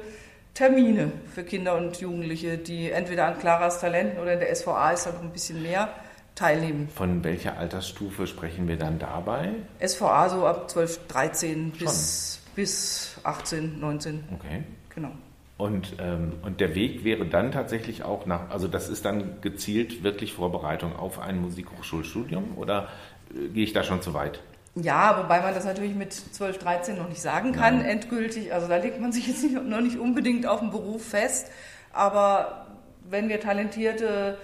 Termine 0.55 1.13
für 1.35 1.45
Kinder 1.45 1.77
und 1.77 2.01
Jugendliche, 2.01 2.57
die 2.57 2.91
entweder 2.91 3.27
an 3.27 3.39
Claras 3.39 3.79
Talenten 3.79 4.19
oder 4.21 4.33
in 4.33 4.41
der 4.41 4.55
SVA 4.57 4.93
ist 4.93 5.05
halt 5.05 5.17
noch 5.17 5.23
ein 5.23 5.33
bisschen 5.33 5.63
mehr 5.63 5.91
teilnehmen. 6.37 6.89
Von 6.95 7.25
welcher 7.25 7.59
Altersstufe 7.59 8.29
sprechen 8.29 8.69
wir 8.69 8.77
dann 8.77 9.01
dabei? 9.01 9.55
SVA 9.85 10.29
so 10.29 10.47
ab 10.47 10.71
12, 10.71 11.09
13 11.09 11.71
bis, 11.73 12.41
bis 12.55 13.17
18, 13.25 13.81
19. 13.81 14.25
Okay. 14.35 14.63
Genau. 14.95 15.11
Und, 15.59 15.97
ähm, 15.99 16.35
und 16.43 16.61
der 16.61 16.75
Weg 16.75 17.03
wäre 17.03 17.25
dann 17.27 17.51
tatsächlich 17.51 18.05
auch 18.05 18.27
nach, 18.27 18.51
also 18.51 18.69
das 18.69 18.89
ist 18.89 19.07
dann 19.07 19.41
gezielt 19.41 20.05
wirklich 20.05 20.35
Vorbereitung 20.35 20.95
auf 20.95 21.19
ein 21.19 21.41
Musikhochschulstudium 21.41 22.59
oder 22.59 22.89
äh, 23.35 23.49
gehe 23.49 23.65
ich 23.65 23.73
da 23.73 23.83
schon 23.83 24.03
zu 24.03 24.13
weit? 24.13 24.41
Ja, 24.75 25.19
wobei 25.23 25.41
man 25.41 25.55
das 25.55 25.65
natürlich 25.65 25.95
mit 25.95 26.13
12, 26.13 26.59
13 26.59 26.99
noch 26.99 27.09
nicht 27.09 27.23
sagen 27.23 27.53
kann, 27.53 27.79
Nein. 27.79 27.87
endgültig. 27.87 28.53
Also 28.53 28.69
da 28.69 28.77
legt 28.77 29.01
man 29.01 29.13
sich 29.13 29.27
jetzt 29.27 29.43
nicht, 29.43 29.55
noch 29.63 29.81
nicht 29.81 29.99
unbedingt 29.99 30.47
auf 30.47 30.61
den 30.61 30.71
Beruf 30.71 31.03
fest. 31.07 31.51
Aber 31.95 32.67
wenn 33.09 33.31
wir 33.31 33.41
talentierte 33.41 34.37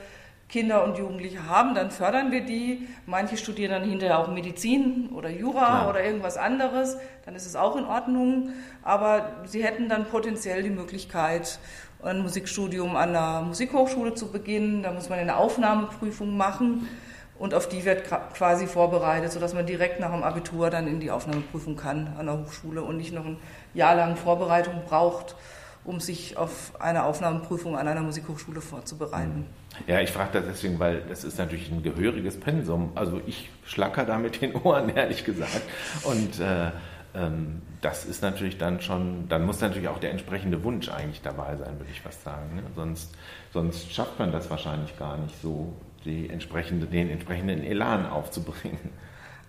Kinder 0.53 0.85
und 0.85 0.99
Jugendliche 0.99 1.49
haben, 1.49 1.75
dann 1.75 1.91
fördern 1.91 2.31
wir 2.31 2.43
die. 2.45 2.87
Manche 3.07 3.39
studieren 3.39 3.71
dann 3.71 3.89
hinterher 3.89 4.19
auch 4.19 4.29
Medizin 4.29 5.09
oder 5.17 5.31
Jura 5.31 5.65
Klar. 5.65 5.89
oder 5.89 6.05
irgendwas 6.05 6.37
anderes. 6.37 6.99
Dann 7.25 7.35
ist 7.35 7.47
es 7.47 7.57
auch 7.57 7.75
in 7.75 7.87
Ordnung. 7.87 8.51
Aber 8.83 9.31
sie 9.47 9.65
hätten 9.65 9.89
dann 9.89 10.05
potenziell 10.05 10.63
die 10.63 10.69
Möglichkeit, 10.69 11.59
ein 12.03 12.21
Musikstudium 12.21 12.97
an 12.97 13.15
der 13.15 13.41
Musikhochschule 13.47 14.13
zu 14.13 14.31
beginnen. 14.31 14.83
Da 14.83 14.93
muss 14.93 15.09
man 15.09 15.19
eine 15.19 15.37
Aufnahmeprüfung 15.37 16.37
machen 16.37 16.87
und 17.39 17.55
auf 17.55 17.67
die 17.67 17.87
wird 17.87 18.05
quasi 18.35 18.67
vorbereitet, 18.67 19.33
sodass 19.33 19.55
man 19.55 19.65
direkt 19.65 20.01
nach 20.01 20.13
dem 20.13 20.23
Abitur 20.23 20.69
dann 20.69 20.87
in 20.87 21.01
die 21.01 21.11
Aufnahmeprüfung 21.11 21.77
kann 21.77 22.15
an 22.19 22.27
der 22.27 22.39
Hochschule 22.39 22.83
und 22.83 22.99
nicht 22.99 23.15
noch 23.15 23.25
ein 23.25 23.39
Jahr 23.73 23.95
lang 23.95 24.17
Vorbereitung 24.17 24.83
braucht, 24.87 25.35
um 25.85 25.99
sich 25.99 26.37
auf 26.37 26.79
eine 26.79 27.05
Aufnahmeprüfung 27.05 27.79
an 27.79 27.89
einer 27.89 28.03
Musikhochschule 28.03 28.61
vorzubereiten. 28.61 29.47
Ja, 29.87 30.01
ich 30.01 30.11
frage 30.11 30.33
das 30.35 30.45
deswegen, 30.47 30.79
weil 30.79 31.03
das 31.09 31.25
ist 31.25 31.39
natürlich 31.39 31.71
ein 31.71 31.83
gehöriges 31.83 32.39
Pensum. 32.39 32.93
Also 32.95 33.21
ich 33.27 33.51
schlacker 33.65 34.05
da 34.05 34.19
mit 34.19 34.41
den 34.41 34.55
Ohren, 34.63 34.91
ehrlich 34.91 35.25
gesagt. 35.25 35.63
Und 36.05 36.41
äh, 36.41 36.71
ähm, 37.15 37.63
das 37.81 38.05
ist 38.05 38.23
natürlich 38.23 38.59
dann 38.59 38.81
schon, 38.81 39.29
dann 39.29 39.45
muss 39.45 39.61
natürlich 39.61 39.89
auch 39.89 39.99
der 39.99 40.11
entsprechende 40.11 40.63
Wunsch 40.65 40.89
eigentlich 40.89 41.23
dabei 41.23 41.57
sein, 41.57 41.79
würde 41.79 41.91
ich 41.91 42.01
fast 42.01 42.23
sagen. 42.23 42.57
Ne? 42.57 42.63
Sonst, 42.75 43.15
sonst 43.53 43.93
schafft 43.93 44.19
man 44.19 44.31
das 44.33 44.51
wahrscheinlich 44.51 44.97
gar 44.99 45.17
nicht 45.19 45.41
so 45.43 45.75
die 46.05 46.29
entsprechende, 46.31 46.87
den 46.87 47.11
entsprechenden 47.11 47.63
Elan 47.65 48.07
aufzubringen. 48.07 48.91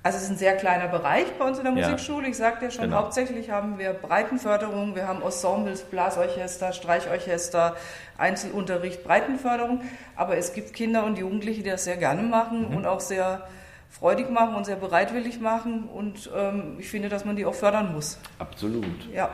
Also 0.05 0.17
es 0.17 0.25
ist 0.25 0.31
ein 0.31 0.37
sehr 0.37 0.57
kleiner 0.57 0.89
Bereich 0.89 1.27
bei 1.39 1.45
uns 1.45 1.57
in 1.57 1.63
der 1.63 1.71
Musikschule. 1.71 2.23
Ja. 2.23 2.29
Ich 2.29 2.37
sagte 2.37 2.65
ja 2.65 2.71
schon, 2.71 2.85
genau. 2.85 2.97
hauptsächlich 2.97 3.49
haben 3.49 3.79
wir 3.79 3.93
Breitenförderung, 3.93 4.95
wir 4.95 5.07
haben 5.07 5.21
Ensembles, 5.21 5.83
Blasorchester, 5.83 6.73
Streichorchester, 6.73 7.77
Einzelunterricht, 8.17 9.05
Breitenförderung. 9.05 9.81
Aber 10.17 10.35
es 10.35 10.51
gibt 10.51 10.73
Kinder 10.73 11.05
und 11.05 11.17
Jugendliche, 11.17 11.63
die 11.63 11.69
das 11.69 11.85
sehr 11.85 11.95
gerne 11.95 12.21
machen 12.21 12.69
mhm. 12.69 12.75
und 12.75 12.85
auch 12.85 12.99
sehr 12.99 13.47
freudig 13.89 14.29
machen 14.29 14.55
und 14.55 14.65
sehr 14.65 14.75
bereitwillig 14.75 15.39
machen. 15.39 15.85
Und 15.85 16.29
ähm, 16.35 16.75
ich 16.79 16.89
finde, 16.89 17.07
dass 17.07 17.23
man 17.23 17.37
die 17.37 17.45
auch 17.45 17.55
fördern 17.55 17.93
muss. 17.93 18.19
Absolut. 18.39 19.09
Ja. 19.13 19.29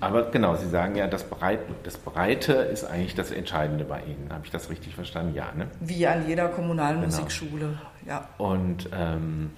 Aber 0.00 0.30
genau, 0.30 0.54
Sie 0.54 0.68
sagen 0.68 0.96
ja, 0.96 1.06
das 1.06 1.24
Breite, 1.24 1.64
das 1.82 1.96
Breite 1.96 2.52
ist 2.52 2.84
eigentlich 2.84 3.14
das 3.14 3.30
Entscheidende 3.30 3.84
bei 3.84 4.00
Ihnen. 4.02 4.28
Habe 4.30 4.44
ich 4.44 4.50
das 4.50 4.68
richtig 4.68 4.94
verstanden? 4.94 5.34
Ja, 5.34 5.46
ne? 5.56 5.68
Wie 5.80 6.06
an 6.06 6.28
jeder 6.28 6.48
kommunalen 6.48 7.00
genau. 7.00 7.06
Musikschule, 7.06 7.78
ja. 8.06 8.28
Und 8.36 8.90
ähm, 8.94 9.50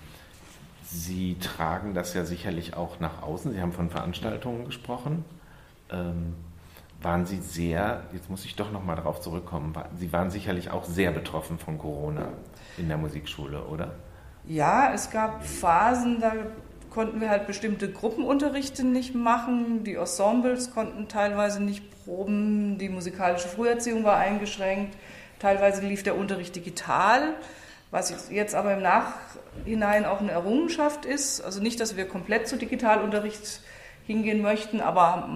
Sie 0.93 1.37
tragen 1.39 1.95
das 1.95 2.15
ja 2.15 2.25
sicherlich 2.25 2.75
auch 2.75 2.99
nach 2.99 3.23
außen. 3.23 3.53
Sie 3.53 3.61
haben 3.61 3.73
von 3.73 3.91
Veranstaltungen 3.91 4.65
gesprochen. 4.65 5.25
Ähm, 5.91 6.35
waren 7.03 7.27
Sie 7.27 7.39
sehr, 7.39 8.05
jetzt 8.13 8.29
muss 8.29 8.45
ich 8.45 8.57
doch 8.57 8.73
nochmal 8.73 8.97
darauf 8.97 9.21
zurückkommen, 9.21 9.73
Sie 9.97 10.13
waren 10.13 10.31
sicherlich 10.31 10.71
auch 10.71 10.85
sehr 10.85 11.13
betroffen 11.13 11.59
von 11.59 11.79
Corona 11.79 12.29
in 12.77 12.89
der 12.89 12.99
Musikschule, 12.99 13.65
oder? 13.65 13.93
Ja, 14.47 14.93
es 14.93 15.11
gab 15.11 15.45
Phasen, 15.45 16.21
da 16.21 16.33
konnten 16.91 17.21
wir 17.21 17.31
halt 17.31 17.47
bestimmte 17.47 17.91
Gruppenunterrichte 17.91 18.85
nicht 18.85 19.15
machen. 19.15 19.85
Die 19.85 19.95
Ensembles 19.95 20.73
konnten 20.73 21.09
teilweise 21.09 21.63
nicht 21.63 22.05
proben. 22.05 22.79
Die 22.79 22.89
musikalische 22.89 23.49
Früherziehung 23.49 24.05
war 24.05 24.17
eingeschränkt. 24.17 24.97
Teilweise 25.39 25.87
lief 25.87 26.03
der 26.03 26.17
Unterricht 26.17 26.55
digital, 26.57 27.35
was 27.91 28.31
jetzt 28.31 28.55
aber 28.55 28.75
im 28.75 28.83
Nachhinein 28.83 30.05
auch 30.05 30.21
eine 30.21 30.31
Errungenschaft 30.31 31.05
ist. 31.05 31.41
Also 31.41 31.61
nicht, 31.61 31.81
dass 31.81 31.97
wir 31.97 32.07
komplett 32.07 32.47
zu 32.47 32.57
Digitalunterricht 32.57 33.61
hingehen 34.07 34.43
möchten, 34.43 34.81
aber 34.81 35.29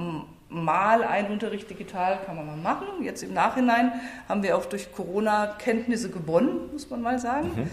mal 0.48 1.02
ein 1.02 1.30
Unterricht 1.30 1.68
digital 1.68 2.18
kann 2.24 2.36
man 2.36 2.46
mal 2.46 2.56
machen. 2.56 3.02
Jetzt 3.02 3.22
im 3.22 3.32
Nachhinein 3.32 3.92
haben 4.28 4.42
wir 4.42 4.56
auch 4.56 4.66
durch 4.66 4.92
Corona 4.92 5.46
Kenntnisse 5.58 6.10
gewonnen, 6.10 6.70
muss 6.72 6.88
man 6.90 7.02
mal 7.02 7.18
sagen. 7.18 7.50
Mhm. 7.56 7.70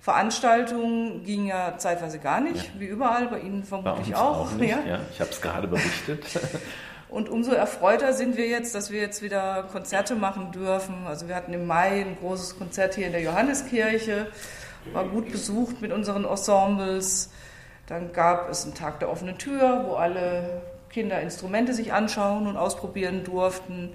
Veranstaltungen 0.00 1.24
ging 1.24 1.46
ja 1.46 1.76
zeitweise 1.76 2.18
gar 2.18 2.40
nicht, 2.40 2.64
ja. 2.64 2.80
wie 2.80 2.86
überall, 2.86 3.26
bei 3.26 3.40
Ihnen 3.40 3.64
vermutlich 3.64 4.12
bei 4.12 4.18
auch. 4.18 4.40
auch 4.40 4.52
nicht, 4.52 4.70
ja. 4.70 4.78
ja. 4.86 5.00
Ich 5.12 5.20
habe 5.20 5.30
es 5.30 5.40
gerade 5.40 5.68
berichtet. 5.68 6.24
Und 7.08 7.30
umso 7.30 7.52
erfreuter 7.52 8.12
sind 8.12 8.36
wir 8.36 8.48
jetzt, 8.48 8.74
dass 8.74 8.90
wir 8.90 9.00
jetzt 9.00 9.22
wieder 9.22 9.64
Konzerte 9.72 10.14
machen 10.14 10.52
dürfen. 10.52 11.06
Also 11.06 11.26
wir 11.26 11.34
hatten 11.34 11.54
im 11.54 11.66
Mai 11.66 12.02
ein 12.02 12.16
großes 12.20 12.58
Konzert 12.58 12.96
hier 12.96 13.06
in 13.06 13.12
der 13.12 13.22
Johanneskirche, 13.22 14.26
war 14.92 15.04
gut 15.04 15.32
besucht 15.32 15.80
mit 15.80 15.90
unseren 15.90 16.24
Ensembles. 16.24 17.30
Dann 17.86 18.12
gab 18.12 18.50
es 18.50 18.64
einen 18.64 18.74
Tag 18.74 19.00
der 19.00 19.10
offenen 19.10 19.38
Tür, 19.38 19.86
wo 19.88 19.94
alle 19.94 20.60
Kinder 20.90 21.20
Instrumente 21.20 21.72
sich 21.72 21.94
anschauen 21.94 22.46
und 22.46 22.58
ausprobieren 22.58 23.24
durften. 23.24 23.94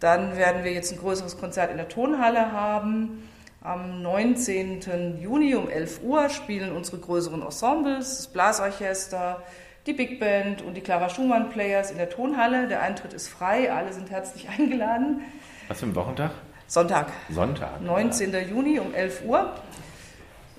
Dann 0.00 0.36
werden 0.36 0.64
wir 0.64 0.72
jetzt 0.72 0.92
ein 0.92 0.98
größeres 0.98 1.38
Konzert 1.38 1.70
in 1.70 1.76
der 1.76 1.88
Tonhalle 1.88 2.50
haben. 2.50 3.28
Am 3.62 4.02
19. 4.02 5.20
Juni 5.20 5.54
um 5.54 5.70
11 5.70 6.02
Uhr 6.02 6.28
spielen 6.28 6.74
unsere 6.74 6.98
größeren 6.98 7.42
Ensembles, 7.42 8.16
das 8.16 8.26
Blasorchester, 8.26 9.40
die 9.86 9.92
Big 9.92 10.20
Band 10.20 10.62
und 10.62 10.74
die 10.74 10.80
Clara 10.80 11.08
Schumann 11.08 11.50
Players 11.50 11.90
in 11.90 11.98
der 11.98 12.08
Tonhalle. 12.08 12.68
Der 12.68 12.82
Eintritt 12.82 13.12
ist 13.12 13.28
frei, 13.28 13.72
alle 13.72 13.92
sind 13.92 14.10
herzlich 14.10 14.48
eingeladen. 14.58 15.22
Was 15.68 15.80
für 15.80 15.86
ein 15.86 15.94
Wochentag? 15.94 16.32
Sonntag. 16.66 17.08
Sonntag. 17.30 17.80
19. 17.80 18.32
Ja. 18.32 18.38
Juni 18.40 18.78
um 18.78 18.94
11 18.94 19.24
Uhr. 19.26 19.52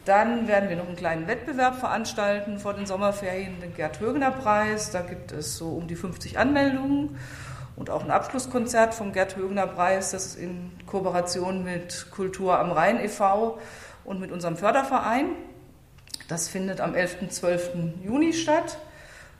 Dann 0.05 0.47
werden 0.49 0.69
wir 0.69 0.75
noch 0.75 0.87
einen 0.87 0.97
kleinen 0.97 1.27
Wettbewerb 1.27 1.75
veranstalten 1.79 2.59
vor 2.59 2.73
den 2.73 2.85
Sommerferien, 2.85 3.61
den 3.61 3.73
Gerd 3.73 4.01
Högener 4.01 4.31
Preis. 4.31 4.91
Da 4.91 5.01
gibt 5.01 5.31
es 5.31 5.57
so 5.57 5.69
um 5.69 5.87
die 5.87 5.95
50 5.95 6.37
Anmeldungen 6.37 7.17
und 7.75 7.89
auch 7.89 8.03
ein 8.03 8.11
Abschlusskonzert 8.11 8.93
vom 8.93 9.13
Gerd 9.13 9.37
Högener 9.37 9.65
Preis, 9.65 10.11
das 10.11 10.25
ist 10.25 10.35
in 10.35 10.71
Kooperation 10.85 11.63
mit 11.63 12.07
Kultur 12.11 12.59
am 12.59 12.71
Rhein 12.71 12.99
e.V. 12.99 13.57
und 14.03 14.19
mit 14.19 14.31
unserem 14.31 14.57
Förderverein. 14.57 15.29
Das 16.27 16.49
findet 16.49 16.81
am 16.81 16.95
11. 16.95 17.29
12. 17.29 17.71
Juni 18.03 18.33
statt. 18.33 18.77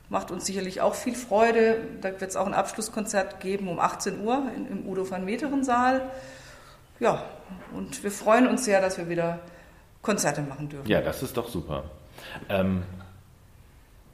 Macht 0.08 0.30
uns 0.30 0.46
sicherlich 0.46 0.80
auch 0.80 0.94
viel 0.94 1.14
Freude. 1.14 1.78
Da 2.00 2.10
wird 2.20 2.30
es 2.30 2.36
auch 2.36 2.46
ein 2.46 2.54
Abschlusskonzert 2.54 3.40
geben 3.40 3.68
um 3.68 3.78
18 3.78 4.20
Uhr 4.24 4.42
im 4.70 4.86
Udo 4.86 5.10
van 5.10 5.24
Meteren 5.24 5.64
Saal. 5.64 6.02
Ja, 7.00 7.24
und 7.74 8.02
wir 8.02 8.10
freuen 8.10 8.46
uns 8.46 8.64
sehr, 8.64 8.80
dass 8.80 8.98
wir 8.98 9.08
wieder 9.08 9.40
Konzerte 10.02 10.42
machen 10.42 10.68
dürfen. 10.68 10.88
Ja, 10.88 11.00
das 11.00 11.22
ist 11.22 11.36
doch 11.36 11.48
super. 11.48 11.84
Ähm, 12.48 12.84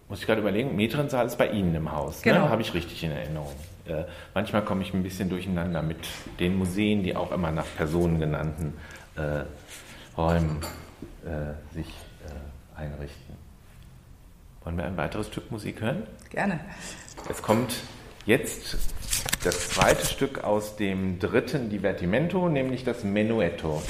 muss 0.09 0.21
ich 0.21 0.27
gerade 0.27 0.41
überlegen, 0.41 0.75
Metrensaal 0.75 1.27
ist 1.27 1.39
bei 1.39 1.49
Ihnen 1.49 1.75
im 1.75 1.93
Haus, 1.93 2.25
ne? 2.25 2.33
genau. 2.33 2.47
ne? 2.47 2.51
habe 2.51 2.63
ich 2.63 2.75
richtig 2.75 3.05
in 3.05 3.13
Erinnerung. 3.13 3.55
Äh, 3.87 4.05
manchmal 4.35 4.65
komme 4.65 4.83
ich 4.83 4.93
ein 4.93 5.03
bisschen 5.03 5.29
durcheinander 5.29 5.83
mit 5.83 5.99
den 6.41 6.57
Museen, 6.57 7.03
die 7.03 7.15
auch 7.15 7.31
immer 7.33 7.51
nach 7.51 7.67
Personen 7.77 8.19
genannten 8.19 8.75
äh, 9.17 9.45
Räumen 10.17 10.61
äh, 11.25 11.75
sich 11.75 11.87
äh, 11.87 12.81
einrichten. 12.81 13.40
Wollen 14.63 14.77
wir 14.77 14.85
ein 14.85 14.97
weiteres 14.97 15.29
Stück 15.29 15.51
Musik 15.51 15.81
hören? 15.81 16.07
Gerne. 16.29 16.61
Es 17.31 17.41
kommt 17.41 17.75
jetzt 18.27 18.77
das 19.43 19.71
zweite 19.71 20.05
Stück 20.05 20.45
aus 20.45 20.77
dem 20.77 21.19
dritten 21.19 21.71
Divertimento, 21.71 22.49
nämlich 22.49 22.85
das 22.85 23.03
Menuetto. 23.03 23.83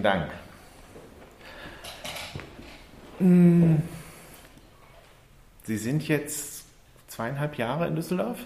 Herzlichen 0.00 0.02
Dank. 0.02 0.30
Hm. 3.18 3.82
Sie 5.64 5.76
sind 5.76 6.08
jetzt 6.08 6.64
zweieinhalb 7.08 7.56
Jahre 7.56 7.86
in 7.86 7.96
Düsseldorf? 7.96 8.38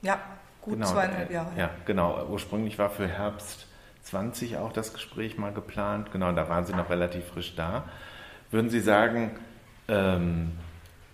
Ja, 0.00 0.20
gut 0.62 0.74
genau, 0.74 0.86
zweieinhalb 0.86 1.30
Jahre. 1.30 1.50
Ja, 1.56 1.70
genau. 1.84 2.26
Ursprünglich 2.28 2.78
war 2.78 2.90
für 2.90 3.06
Herbst 3.06 3.66
20 4.04 4.56
auch 4.56 4.72
das 4.72 4.92
Gespräch 4.92 5.38
mal 5.38 5.52
geplant. 5.52 6.10
Genau, 6.12 6.32
da 6.32 6.48
waren 6.48 6.64
Sie 6.64 6.72
noch 6.72 6.90
relativ 6.90 7.24
frisch 7.26 7.54
da. 7.54 7.84
Würden 8.50 8.70
Sie 8.70 8.80
sagen, 8.80 9.38
ähm, 9.88 10.52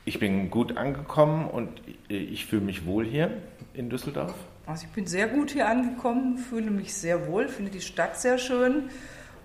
ich 0.05 0.19
bin 0.19 0.51
gut 0.51 0.77
angekommen 0.77 1.49
und 1.49 1.83
ich 2.09 2.47
fühle 2.47 2.63
mich 2.63 2.87
wohl 2.87 3.05
hier 3.05 3.31
in 3.75 3.91
Düsseldorf? 3.91 4.35
Also 4.65 4.87
ich 4.87 4.93
bin 4.93 5.07
sehr 5.07 5.29
gut 5.29 5.51
hier 5.51 5.69
angekommen, 5.69 6.39
fühle 6.39 6.71
mich 6.71 6.95
sehr 6.95 7.27
wohl, 7.27 7.49
finde 7.49 7.71
die 7.71 7.81
Stadt 7.81 8.19
sehr 8.19 8.39
schön, 8.39 8.91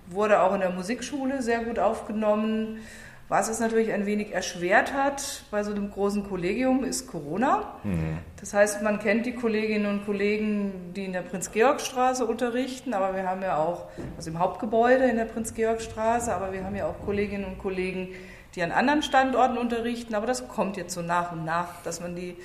wurde 0.06 0.42
auch 0.42 0.54
in 0.54 0.60
der 0.60 0.70
Musikschule 0.70 1.42
sehr 1.42 1.64
gut 1.64 1.78
aufgenommen. 1.78 2.80
Was 3.28 3.48
es 3.48 3.58
natürlich 3.58 3.90
ein 3.92 4.04
wenig 4.04 4.32
erschwert 4.32 4.92
hat 4.92 5.44
bei 5.50 5.62
so 5.62 5.70
einem 5.70 5.90
großen 5.90 6.28
Kollegium, 6.28 6.84
ist 6.84 7.06
Corona. 7.06 7.72
Mhm. 7.82 8.18
Das 8.38 8.52
heißt, 8.52 8.82
man 8.82 8.98
kennt 8.98 9.24
die 9.24 9.34
Kolleginnen 9.34 9.86
und 9.86 10.04
Kollegen, 10.04 10.92
die 10.94 11.06
in 11.06 11.14
der 11.14 11.22
Prinz-Georg-Straße 11.22 12.26
unterrichten, 12.26 12.92
aber 12.92 13.16
wir 13.16 13.26
haben 13.26 13.40
ja 13.40 13.56
auch, 13.56 13.86
also 14.18 14.30
im 14.30 14.38
Hauptgebäude 14.38 15.04
in 15.04 15.16
der 15.16 15.24
Prinz-Georg-Straße, 15.24 16.34
aber 16.34 16.52
wir 16.52 16.64
haben 16.64 16.76
ja 16.76 16.86
auch 16.86 17.02
Kolleginnen 17.02 17.46
und 17.46 17.58
Kollegen, 17.58 18.08
die 18.54 18.62
an 18.62 18.72
anderen 18.72 19.02
Standorten 19.02 19.58
unterrichten. 19.58 20.14
Aber 20.14 20.26
das 20.26 20.46
kommt 20.48 20.76
jetzt 20.76 20.94
so 20.94 21.02
nach 21.02 21.32
und 21.32 21.44
nach, 21.44 21.82
dass 21.82 22.00
man 22.00 22.14
die 22.14 22.36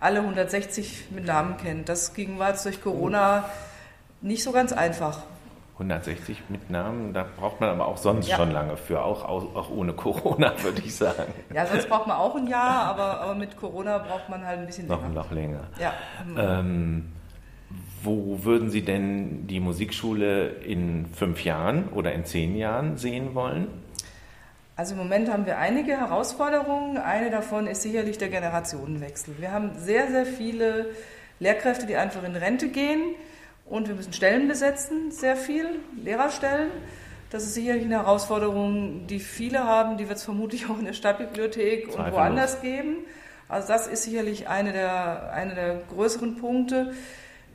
alle 0.00 0.20
160 0.20 1.10
mit 1.10 1.24
Namen 1.24 1.56
kennt. 1.56 1.88
Das 1.88 2.12
ging 2.12 2.38
war 2.38 2.50
jetzt 2.50 2.64
durch 2.64 2.82
Corona 2.82 3.48
nicht 4.20 4.42
so 4.42 4.52
ganz 4.52 4.72
einfach. 4.72 5.22
160 5.74 6.44
mit 6.50 6.70
Namen, 6.70 7.12
da 7.12 7.26
braucht 7.36 7.60
man 7.60 7.68
aber 7.68 7.88
auch 7.88 7.96
sonst 7.96 8.28
ja. 8.28 8.36
schon 8.36 8.52
lange 8.52 8.76
für, 8.76 9.02
auch, 9.02 9.24
auch 9.24 9.70
ohne 9.70 9.92
Corona, 9.92 10.52
würde 10.62 10.80
ich 10.84 10.94
sagen. 10.94 11.32
Ja, 11.52 11.66
sonst 11.66 11.88
braucht 11.88 12.06
man 12.06 12.16
auch 12.16 12.36
ein 12.36 12.46
Jahr, 12.46 12.84
aber, 12.84 13.20
aber 13.20 13.34
mit 13.34 13.56
Corona 13.56 13.98
braucht 13.98 14.28
man 14.28 14.46
halt 14.46 14.60
ein 14.60 14.66
bisschen 14.66 14.86
länger. 14.86 15.08
Noch, 15.08 15.14
noch 15.14 15.30
länger. 15.32 15.64
Ja. 15.80 15.92
Ähm, 16.36 17.12
wo 18.04 18.44
würden 18.44 18.70
Sie 18.70 18.82
denn 18.82 19.48
die 19.48 19.58
Musikschule 19.58 20.48
in 20.48 21.06
fünf 21.06 21.42
Jahren 21.42 21.88
oder 21.88 22.12
in 22.12 22.24
zehn 22.24 22.54
Jahren 22.54 22.96
sehen 22.96 23.34
wollen? 23.34 23.66
Also 24.76 24.92
im 24.92 24.98
Moment 24.98 25.32
haben 25.32 25.46
wir 25.46 25.58
einige 25.58 25.96
Herausforderungen. 25.96 26.98
Eine 26.98 27.30
davon 27.30 27.66
ist 27.66 27.82
sicherlich 27.82 28.18
der 28.18 28.28
Generationenwechsel. 28.28 29.34
Wir 29.38 29.50
haben 29.50 29.72
sehr, 29.76 30.08
sehr 30.10 30.26
viele 30.26 30.90
Lehrkräfte, 31.40 31.86
die 31.86 31.96
einfach 31.96 32.22
in 32.22 32.36
Rente 32.36 32.68
gehen 32.68 33.14
und 33.66 33.88
wir 33.88 33.94
müssen 33.94 34.12
Stellen 34.12 34.48
besetzen, 34.48 35.10
sehr 35.10 35.36
viel, 35.36 35.80
Lehrerstellen. 36.02 36.70
Das 37.30 37.42
ist 37.42 37.54
sicherlich 37.54 37.84
eine 37.84 37.96
Herausforderung, 37.96 39.06
die 39.06 39.18
viele 39.18 39.64
haben, 39.64 39.96
die 39.96 40.08
wird 40.08 40.18
es 40.18 40.24
vermutlich 40.24 40.66
auch 40.66 40.78
in 40.78 40.84
der 40.84 40.92
Stadtbibliothek 40.92 41.88
und 41.88 42.12
woanders 42.12 42.60
geben. 42.60 42.98
Also 43.48 43.68
das 43.68 43.86
ist 43.86 44.04
sicherlich 44.04 44.48
eine 44.48 44.72
der, 44.72 45.32
eine 45.32 45.54
der 45.54 45.80
größeren 45.92 46.36
Punkte. 46.36 46.94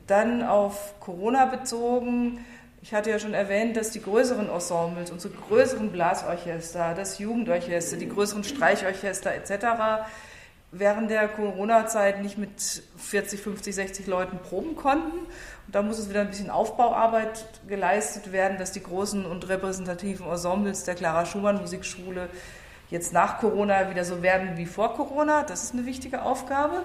Dann 0.06 0.42
auf 0.42 1.00
Corona 1.00 1.46
bezogen. 1.46 2.44
Ich 2.82 2.94
hatte 2.94 3.10
ja 3.10 3.18
schon 3.18 3.34
erwähnt, 3.34 3.76
dass 3.76 3.90
die 3.90 4.02
größeren 4.02 4.50
Ensembles, 4.50 5.10
unsere 5.10 5.32
größeren 5.34 5.90
Blasorchester, 5.92 6.94
das 6.94 7.18
Jugendorchester, 7.18 7.96
die 7.96 8.08
größeren 8.08 8.44
Streichorchester 8.44 9.32
etc. 9.32 10.04
während 10.72 11.10
der 11.10 11.28
Corona-Zeit 11.28 12.22
nicht 12.22 12.38
mit 12.38 12.50
40, 12.96 13.40
50, 13.40 13.74
60 13.74 14.06
Leuten 14.06 14.38
proben 14.38 14.76
konnten 14.76 15.26
da 15.72 15.82
muss 15.82 15.98
es 15.98 16.08
wieder 16.08 16.22
ein 16.22 16.28
bisschen 16.28 16.50
Aufbauarbeit 16.50 17.44
geleistet 17.68 18.32
werden, 18.32 18.58
dass 18.58 18.72
die 18.72 18.82
großen 18.82 19.24
und 19.24 19.48
repräsentativen 19.48 20.26
Ensembles 20.26 20.84
der 20.84 20.94
Clara 20.94 21.26
Schumann 21.26 21.60
Musikschule 21.60 22.28
jetzt 22.90 23.12
nach 23.12 23.38
Corona 23.38 23.90
wieder 23.90 24.04
so 24.04 24.22
werden 24.22 24.56
wie 24.56 24.66
vor 24.66 24.94
Corona. 24.94 25.44
Das 25.44 25.62
ist 25.62 25.74
eine 25.74 25.86
wichtige 25.86 26.22
Aufgabe. 26.22 26.84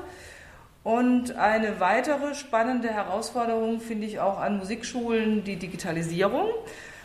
Und 0.83 1.35
eine 1.35 1.79
weitere 1.79 2.35
spannende 2.35 2.89
Herausforderung 2.89 3.79
finde 3.79 4.05
ich 4.05 4.19
auch 4.19 4.39
an 4.39 4.57
Musikschulen 4.57 5.43
die 5.43 5.55
Digitalisierung. 5.55 6.47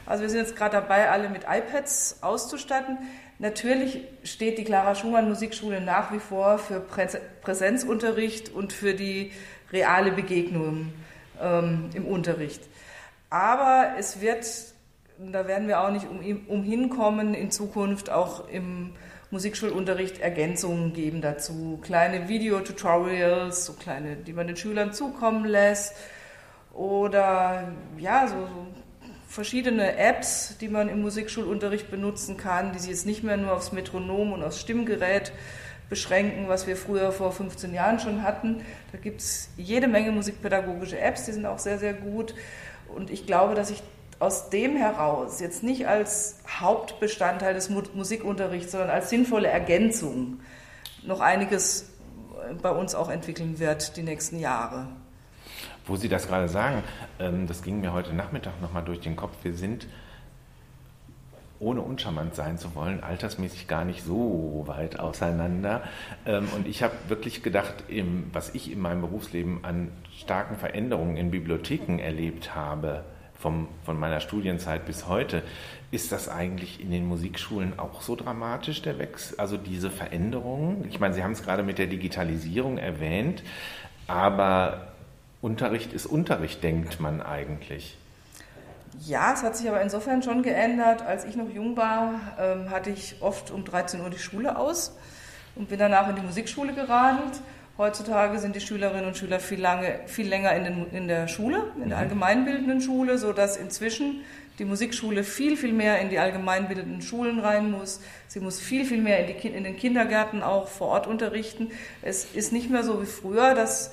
Also 0.04 0.22
wir 0.22 0.28
sind 0.28 0.40
jetzt 0.40 0.56
gerade 0.56 0.72
dabei, 0.72 1.10
alle 1.10 1.30
mit 1.30 1.44
iPads 1.44 2.18
auszustatten. 2.20 2.98
Natürlich 3.38 4.02
steht 4.22 4.58
die 4.58 4.64
Clara 4.64 4.94
Schumann 4.94 5.30
Musikschule 5.30 5.80
nach 5.80 6.12
wie 6.12 6.18
vor 6.18 6.58
für 6.58 6.80
Präsenzunterricht 6.80 8.50
und 8.50 8.74
für 8.74 8.92
die 8.92 9.32
reale 9.72 10.12
Begegnung 10.12 10.92
ähm, 11.40 11.90
im 11.94 12.06
Unterricht. 12.06 12.62
Aber 13.30 13.94
es 13.98 14.20
wird, 14.20 14.46
da 15.18 15.46
werden 15.46 15.68
wir 15.68 15.80
auch 15.80 15.90
nicht 15.90 16.06
um, 16.08 16.20
umhin 16.48 16.90
kommen, 16.90 17.34
in 17.34 17.50
Zukunft 17.50 18.10
auch 18.10 18.48
im 18.48 18.92
Musikschulunterricht 19.30 20.18
Ergänzungen 20.18 20.92
geben 20.92 21.20
dazu. 21.20 21.78
Kleine 21.82 22.28
Videotutorials, 22.28 23.66
so 23.66 23.74
kleine, 23.74 24.16
die 24.16 24.32
man 24.32 24.48
den 24.48 24.56
Schülern 24.56 24.92
zukommen 24.92 25.44
lässt. 25.44 25.94
Oder 26.72 27.72
ja, 27.98 28.26
so, 28.26 28.34
so 28.34 28.66
verschiedene 29.28 29.96
Apps, 29.96 30.56
die 30.60 30.68
man 30.68 30.88
im 30.88 31.02
Musikschulunterricht 31.02 31.90
benutzen 31.90 32.36
kann, 32.36 32.72
die 32.72 32.80
sich 32.80 32.90
jetzt 32.90 33.06
nicht 33.06 33.22
mehr 33.22 33.36
nur 33.36 33.52
aufs 33.52 33.70
Metronom 33.70 34.32
und 34.32 34.42
aufs 34.42 34.60
Stimmgerät 34.60 35.32
beschränken, 35.90 36.48
was 36.48 36.66
wir 36.66 36.76
früher 36.76 37.12
vor 37.12 37.32
15 37.32 37.74
Jahren 37.74 37.98
schon 37.98 38.22
hatten. 38.22 38.62
Da 38.92 38.98
gibt 38.98 39.20
es 39.20 39.50
jede 39.58 39.88
Menge 39.88 40.12
musikpädagogische 40.12 40.98
Apps, 40.98 41.26
die 41.26 41.32
sind 41.32 41.44
auch 41.44 41.58
sehr, 41.58 41.78
sehr 41.78 41.92
gut. 41.92 42.34
Und 42.88 43.10
ich 43.10 43.26
glaube, 43.26 43.54
dass 43.54 43.70
ich 43.70 43.82
aus 44.20 44.50
dem 44.50 44.76
heraus 44.76 45.40
jetzt 45.40 45.62
nicht 45.62 45.88
als 45.88 46.38
Hauptbestandteil 46.48 47.54
des 47.54 47.70
Musikunterrichts, 47.70 48.72
sondern 48.72 48.90
als 48.90 49.10
sinnvolle 49.10 49.48
Ergänzung 49.48 50.40
noch 51.02 51.20
einiges 51.20 51.86
bei 52.62 52.70
uns 52.70 52.94
auch 52.94 53.10
entwickeln 53.10 53.58
wird 53.58 53.96
die 53.96 54.02
nächsten 54.02 54.38
Jahre. 54.38 54.88
Wo 55.86 55.96
Sie 55.96 56.08
das 56.08 56.28
gerade 56.28 56.48
sagen, 56.48 56.82
ähm, 57.18 57.46
das 57.46 57.62
ging 57.62 57.80
mir 57.80 57.92
heute 57.92 58.12
Nachmittag 58.12 58.60
nochmal 58.60 58.84
durch 58.84 59.00
den 59.00 59.16
Kopf. 59.16 59.32
Wir 59.42 59.54
sind 59.54 59.86
ohne 61.60 61.82
uncharmant 61.82 62.34
sein 62.34 62.58
zu 62.58 62.74
wollen, 62.74 63.02
altersmäßig 63.02 63.68
gar 63.68 63.84
nicht 63.84 64.02
so 64.02 64.64
weit 64.66 64.98
auseinander. 64.98 65.82
Ähm, 66.26 66.48
und 66.56 66.66
ich 66.66 66.82
habe 66.82 66.94
wirklich 67.08 67.42
gedacht, 67.42 67.84
was 68.32 68.54
ich 68.54 68.72
in 68.72 68.80
meinem 68.80 69.02
Berufsleben 69.02 69.64
an 69.64 69.92
starken 70.18 70.56
Veränderungen 70.56 71.16
in 71.16 71.30
Bibliotheken 71.30 71.98
erlebt 71.98 72.54
habe, 72.54 73.04
vom, 73.40 73.68
von 73.84 73.98
meiner 73.98 74.20
Studienzeit 74.20 74.84
bis 74.84 75.06
heute, 75.06 75.42
ist 75.90 76.12
das 76.12 76.28
eigentlich 76.28 76.80
in 76.80 76.90
den 76.90 77.06
Musikschulen 77.06 77.78
auch 77.78 78.02
so 78.02 78.14
dramatisch, 78.14 78.82
der 78.82 78.98
Wechsel? 78.98 79.38
Also 79.38 79.56
diese 79.56 79.90
Veränderungen? 79.90 80.84
Ich 80.88 81.00
meine, 81.00 81.14
Sie 81.14 81.24
haben 81.24 81.32
es 81.32 81.42
gerade 81.42 81.62
mit 81.62 81.78
der 81.78 81.86
Digitalisierung 81.86 82.76
erwähnt, 82.78 83.42
aber 84.06 84.88
Unterricht 85.40 85.92
ist 85.92 86.06
Unterricht, 86.06 86.62
denkt 86.62 87.00
man 87.00 87.22
eigentlich. 87.22 87.96
Ja, 89.06 89.32
es 89.32 89.42
hat 89.42 89.56
sich 89.56 89.66
aber 89.68 89.80
insofern 89.80 90.22
schon 90.22 90.42
geändert. 90.42 91.00
Als 91.00 91.24
ich 91.24 91.34
noch 91.34 91.48
jung 91.48 91.76
war, 91.76 92.20
ähm, 92.38 92.70
hatte 92.70 92.90
ich 92.90 93.16
oft 93.20 93.50
um 93.50 93.64
13 93.64 94.02
Uhr 94.02 94.10
die 94.10 94.18
Schule 94.18 94.58
aus 94.58 94.94
und 95.54 95.70
bin 95.70 95.78
danach 95.78 96.08
in 96.10 96.16
die 96.16 96.22
Musikschule 96.22 96.74
geradelt. 96.74 97.40
Heutzutage 97.78 98.38
sind 98.38 98.56
die 98.56 98.60
Schülerinnen 98.60 99.06
und 99.06 99.16
Schüler 99.16 99.40
viel, 99.40 99.58
lange, 99.58 100.00
viel 100.04 100.28
länger 100.28 100.52
in, 100.52 100.64
den, 100.64 100.86
in 100.92 101.08
der 101.08 101.28
Schule, 101.28 101.72
in 101.76 101.88
der 101.88 101.96
mhm. 101.96 102.02
allgemeinbildenden 102.04 102.82
Schule, 102.82 103.16
sodass 103.16 103.56
inzwischen 103.56 104.20
die 104.58 104.66
Musikschule 104.66 105.24
viel, 105.24 105.56
viel 105.56 105.72
mehr 105.72 105.98
in 106.00 106.10
die 106.10 106.18
allgemeinbildenden 106.18 107.00
Schulen 107.00 107.40
rein 107.40 107.70
muss. 107.70 108.02
Sie 108.28 108.40
muss 108.40 108.60
viel, 108.60 108.84
viel 108.84 109.00
mehr 109.00 109.26
in, 109.26 109.34
die, 109.34 109.48
in 109.48 109.64
den 109.64 109.78
Kindergärten 109.78 110.42
auch 110.42 110.68
vor 110.68 110.88
Ort 110.88 111.06
unterrichten. 111.06 111.70
Es 112.02 112.26
ist 112.34 112.52
nicht 112.52 112.68
mehr 112.68 112.84
so 112.84 113.00
wie 113.00 113.06
früher, 113.06 113.54
dass 113.54 113.92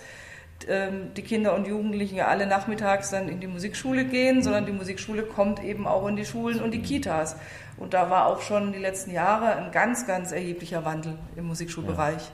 die 0.65 1.21
Kinder 1.21 1.53
und 1.55 1.67
Jugendlichen 1.67 2.15
ja 2.15 2.27
alle 2.27 2.47
nachmittags 2.47 3.11
dann 3.11 3.29
in 3.29 3.39
die 3.39 3.47
Musikschule 3.47 4.05
gehen, 4.05 4.41
sondern 4.41 4.65
die 4.65 4.71
Musikschule 4.71 5.23
kommt 5.23 5.63
eben 5.63 5.85
auch 5.87 6.07
in 6.07 6.15
die 6.15 6.25
Schulen 6.25 6.61
und 6.61 6.71
die 6.71 6.81
Kitas. 6.81 7.35
Und 7.77 7.93
da 7.93 8.09
war 8.09 8.25
auch 8.25 8.41
schon 8.41 8.73
die 8.73 8.79
letzten 8.79 9.11
Jahre 9.11 9.55
ein 9.55 9.71
ganz, 9.71 10.07
ganz 10.07 10.31
erheblicher 10.31 10.83
Wandel 10.83 11.13
im 11.35 11.45
Musikschulbereich. 11.45 12.21
Ja. 12.21 12.31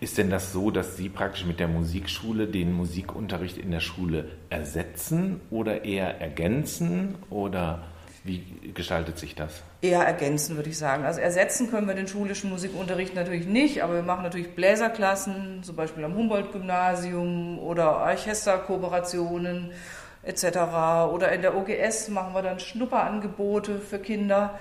Ist 0.00 0.18
denn 0.18 0.30
das 0.30 0.52
so, 0.52 0.70
dass 0.70 0.96
Sie 0.96 1.08
praktisch 1.08 1.44
mit 1.44 1.60
der 1.60 1.68
Musikschule 1.68 2.46
den 2.46 2.72
Musikunterricht 2.72 3.56
in 3.56 3.70
der 3.70 3.80
Schule 3.80 4.30
ersetzen 4.50 5.40
oder 5.50 5.84
eher 5.84 6.20
ergänzen 6.20 7.14
oder 7.30 7.84
wie 8.24 8.44
gestaltet 8.72 9.18
sich 9.18 9.34
das? 9.34 9.62
Eher 9.80 10.02
ergänzen, 10.02 10.56
würde 10.56 10.70
ich 10.70 10.78
sagen. 10.78 11.04
Also 11.04 11.20
ersetzen 11.20 11.70
können 11.70 11.88
wir 11.88 11.94
den 11.94 12.06
schulischen 12.06 12.50
Musikunterricht 12.50 13.14
natürlich 13.14 13.46
nicht, 13.46 13.82
aber 13.82 13.94
wir 13.94 14.02
machen 14.02 14.22
natürlich 14.22 14.54
Bläserklassen, 14.54 15.62
zum 15.62 15.74
Beispiel 15.74 16.04
am 16.04 16.14
Humboldt-Gymnasium 16.14 17.58
oder 17.58 17.96
Orchesterkooperationen 17.98 19.72
etc. 20.22 20.44
Oder 21.12 21.32
in 21.32 21.42
der 21.42 21.56
OGS 21.56 22.08
machen 22.10 22.32
wir 22.32 22.42
dann 22.42 22.60
Schnupperangebote 22.60 23.80
für 23.80 23.98
Kinder 23.98 24.58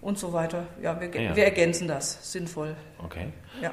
und 0.00 0.18
so 0.18 0.32
weiter. 0.32 0.66
Ja, 0.80 1.00
wir, 1.00 1.08
ja. 1.08 1.34
wir 1.34 1.44
ergänzen 1.44 1.88
das 1.88 2.32
sinnvoll. 2.32 2.76
Okay. 3.02 3.32
Ja. 3.60 3.72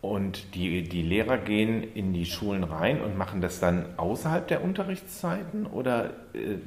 Und 0.00 0.54
die, 0.54 0.84
die 0.84 1.02
Lehrer 1.02 1.36
gehen 1.36 1.82
in 1.82 2.12
die 2.12 2.26
Schulen 2.26 2.64
rein 2.64 3.00
und 3.00 3.18
machen 3.18 3.40
das 3.40 3.60
dann 3.60 3.98
außerhalb 3.98 4.46
der 4.46 4.62
Unterrichtszeiten 4.62 5.66
oder 5.66 6.10
äh, 6.32 6.58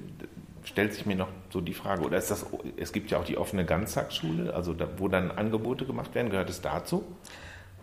stellt 0.70 0.94
sich 0.94 1.06
mir 1.06 1.16
noch 1.16 1.30
so 1.50 1.62
die 1.62 1.74
Frage, 1.74 2.04
oder 2.04 2.18
ist 2.18 2.30
das, 2.30 2.46
es 2.78 2.94
gibt 2.94 3.10
ja 3.10 3.18
auch 3.18 3.26
die 3.26 3.38
offene 3.38 3.66
Ganztagsschule, 3.66 4.54
also 4.54 4.74
da, 4.74 4.88
wo 4.98 5.08
dann 5.08 5.32
Angebote 5.32 5.86
gemacht 5.86 6.14
werden, 6.14 6.30
gehört 6.30 6.50
es 6.50 6.62
dazu? 6.62 7.04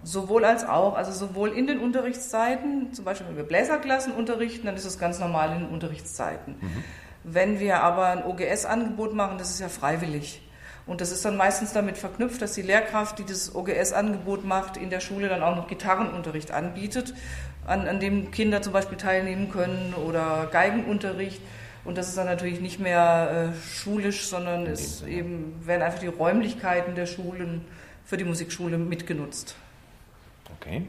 Sowohl 0.05 0.45
als 0.45 0.65
auch, 0.65 0.95
also 0.95 1.11
sowohl 1.11 1.51
in 1.51 1.67
den 1.67 1.81
Unterrichtszeiten, 1.81 2.93
zum 2.93 3.05
Beispiel 3.05 3.27
wenn 3.29 3.37
wir 3.37 3.45
Bläserklassen 3.45 4.13
unterrichten, 4.13 4.67
dann 4.67 4.77
ist 4.77 4.85
es 4.85 4.99
ganz 4.99 5.19
normal 5.19 5.53
in 5.53 5.65
den 5.65 5.69
Unterrichtszeiten. 5.69 6.57
Mhm. 6.61 6.85
Wenn 7.25 7.59
wir 7.59 7.83
aber 7.83 8.07
ein 8.07 8.25
OGS-Angebot 8.25 9.15
machen, 9.15 9.37
das 9.39 9.51
ist 9.51 9.59
ja 9.59 9.69
freiwillig. 9.69 10.43
Und 10.87 11.01
das 11.01 11.11
ist 11.11 11.25
dann 11.25 11.37
meistens 11.37 11.73
damit 11.73 11.99
verknüpft, 11.99 12.41
dass 12.41 12.53
die 12.53 12.63
Lehrkraft, 12.63 13.19
die 13.19 13.25
das 13.25 13.53
OGS-Angebot 13.53 14.45
macht, 14.45 14.77
in 14.77 14.91
der 14.91 15.01
Schule 15.01 15.29
dann 15.29 15.43
auch 15.43 15.57
noch 15.57 15.67
Gitarrenunterricht 15.67 16.53
anbietet, 16.53 17.15
an, 17.67 17.89
an 17.89 17.99
dem 17.99 18.31
Kinder 18.31 18.63
zum 18.63 18.73
Beispiel 18.73 18.97
teilnehmen 18.97 19.51
können 19.51 19.95
oder 19.95 20.49
Geigenunterricht. 20.53 21.43
Und 21.87 21.97
das 21.97 22.09
ist 22.09 22.19
dann 22.19 22.27
natürlich 22.27 22.61
nicht 22.61 22.81
mehr 22.81 23.53
äh, 23.55 23.69
schulisch, 23.69 24.27
sondern 24.27 24.67
es 24.67 25.03
eben 25.03 25.55
werden 25.65 25.83
einfach 25.83 26.01
die 26.01 26.09
Räumlichkeiten 26.09 26.95
der 26.95 27.07
Schulen 27.07 27.65
für 28.05 28.17
die 28.17 28.25
Musikschule 28.25 28.77
mitgenutzt. 28.77 29.57
Okay. 30.59 30.87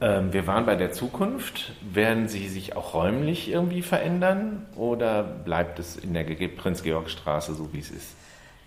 Ähm, 0.00 0.32
wir 0.32 0.46
waren 0.46 0.66
bei 0.66 0.76
der 0.76 0.92
Zukunft. 0.92 1.72
Werden 1.80 2.28
Sie 2.28 2.48
sich 2.48 2.76
auch 2.76 2.94
räumlich 2.94 3.50
irgendwie 3.50 3.82
verändern 3.82 4.66
oder 4.76 5.22
bleibt 5.22 5.78
es 5.78 5.96
in 5.96 6.14
der 6.14 6.24
Prinz-Georg-Straße 6.24 7.54
so, 7.54 7.72
wie 7.72 7.80
es 7.80 7.90
ist? 7.90 8.14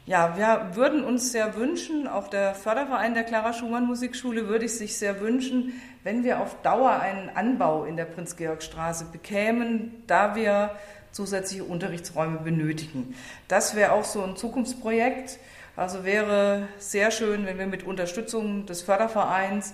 Ja, 0.07 0.35
wir 0.35 0.75
würden 0.75 1.03
uns 1.03 1.31
sehr 1.31 1.55
wünschen, 1.55 2.07
auch 2.07 2.27
der 2.27 2.55
Förderverein 2.55 3.13
der 3.13 3.23
Clara 3.23 3.53
Schumann 3.53 3.85
Musikschule 3.85 4.47
würde 4.47 4.65
ich 4.65 4.73
sich 4.73 4.97
sehr 4.97 5.21
wünschen, 5.21 5.79
wenn 6.03 6.23
wir 6.23 6.41
auf 6.41 6.59
Dauer 6.63 6.99
einen 6.99 7.29
Anbau 7.29 7.85
in 7.85 7.97
der 7.97 8.05
Prinz-Georg-Straße 8.05 9.05
bekämen, 9.11 10.03
da 10.07 10.35
wir 10.35 10.71
zusätzliche 11.11 11.63
Unterrichtsräume 11.63 12.39
benötigen. 12.39 13.15
Das 13.47 13.75
wäre 13.75 13.91
auch 13.91 14.05
so 14.05 14.23
ein 14.23 14.35
Zukunftsprojekt. 14.35 15.39
Also 15.75 16.03
wäre 16.03 16.67
sehr 16.77 17.11
schön, 17.11 17.45
wenn 17.45 17.57
wir 17.57 17.67
mit 17.67 17.83
Unterstützung 17.83 18.65
des 18.65 18.81
Fördervereins 18.81 19.73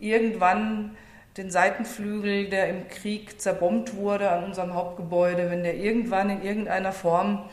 irgendwann 0.00 0.96
den 1.36 1.50
Seitenflügel, 1.50 2.48
der 2.48 2.68
im 2.68 2.88
Krieg 2.88 3.40
zerbombt 3.40 3.96
wurde 3.96 4.30
an 4.30 4.44
unserem 4.44 4.74
Hauptgebäude, 4.74 5.50
wenn 5.50 5.64
der 5.64 5.76
irgendwann 5.76 6.30
in 6.30 6.42
irgendeiner 6.42 6.92
Form 6.92 7.48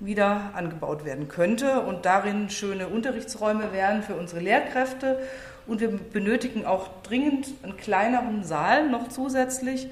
wieder 0.00 0.50
angebaut 0.54 1.04
werden 1.04 1.28
könnte 1.28 1.80
und 1.80 2.04
darin 2.04 2.50
schöne 2.50 2.88
Unterrichtsräume 2.88 3.72
wären 3.72 4.02
für 4.02 4.14
unsere 4.14 4.40
Lehrkräfte. 4.40 5.20
Und 5.66 5.80
wir 5.80 5.88
benötigen 5.88 6.64
auch 6.64 6.88
dringend 7.02 7.48
einen 7.62 7.76
kleineren 7.76 8.44
Saal 8.44 8.88
noch 8.88 9.08
zusätzlich, 9.08 9.88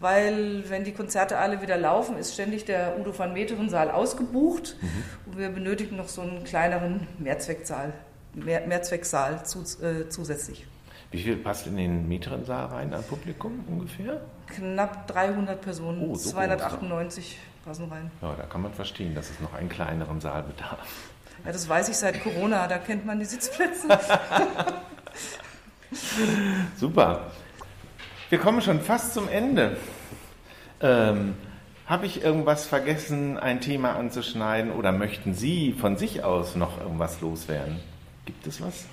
weil 0.00 0.68
wenn 0.68 0.84
die 0.84 0.92
Konzerte 0.92 1.38
alle 1.38 1.62
wieder 1.62 1.76
laufen, 1.76 2.16
ist 2.16 2.34
ständig 2.34 2.64
der 2.64 2.98
Udo 2.98 3.16
van 3.16 3.32
Meteren 3.32 3.68
Saal 3.68 3.90
ausgebucht 3.90 4.76
mhm. 4.80 5.04
und 5.26 5.38
wir 5.38 5.50
benötigen 5.50 5.96
noch 5.96 6.08
so 6.08 6.22
einen 6.22 6.42
kleineren 6.44 7.06
Mehrzwecksaal, 7.18 7.92
Mehr, 8.34 8.66
Mehrzwecksaal 8.66 9.44
zu, 9.44 9.60
äh, 9.82 10.08
zusätzlich. 10.08 10.66
Wie 11.10 11.22
viel 11.22 11.36
passt 11.36 11.66
in 11.66 11.76
den 11.76 12.08
Meteren 12.08 12.44
Saal 12.44 12.66
rein 12.66 12.94
an 12.94 13.02
Publikum 13.02 13.64
ungefähr? 13.68 14.20
Knapp 14.46 15.06
300 15.08 15.60
Personen, 15.60 16.08
oh, 16.08 16.14
so 16.14 16.30
298 16.30 17.38
passen 17.64 17.90
rein. 17.90 18.10
Ja, 18.22 18.34
da 18.36 18.44
kann 18.44 18.62
man 18.62 18.72
verstehen, 18.72 19.14
dass 19.14 19.28
es 19.30 19.40
noch 19.40 19.52
einen 19.54 19.68
kleineren 19.68 20.20
Saal 20.20 20.44
bedarf. 20.44 20.78
Ja, 21.44 21.52
das 21.52 21.68
weiß 21.68 21.88
ich 21.88 21.96
seit 21.96 22.22
Corona, 22.22 22.66
da 22.68 22.78
kennt 22.78 23.04
man 23.04 23.18
die 23.18 23.24
Sitzplätze. 23.24 23.88
Super. 26.76 27.32
Wir 28.30 28.38
kommen 28.38 28.62
schon 28.62 28.80
fast 28.80 29.12
zum 29.12 29.28
Ende. 29.28 29.76
Ähm, 30.80 31.34
Habe 31.86 32.06
ich 32.06 32.22
irgendwas 32.22 32.64
vergessen, 32.64 33.36
ein 33.36 33.60
Thema 33.60 33.96
anzuschneiden 33.96 34.70
oder 34.70 34.92
möchten 34.92 35.34
Sie 35.34 35.72
von 35.72 35.96
sich 35.96 36.22
aus 36.22 36.54
noch 36.54 36.80
irgendwas 36.80 37.20
loswerden? 37.20 37.80
Gibt 38.26 38.46
es 38.46 38.62
was? 38.62 38.86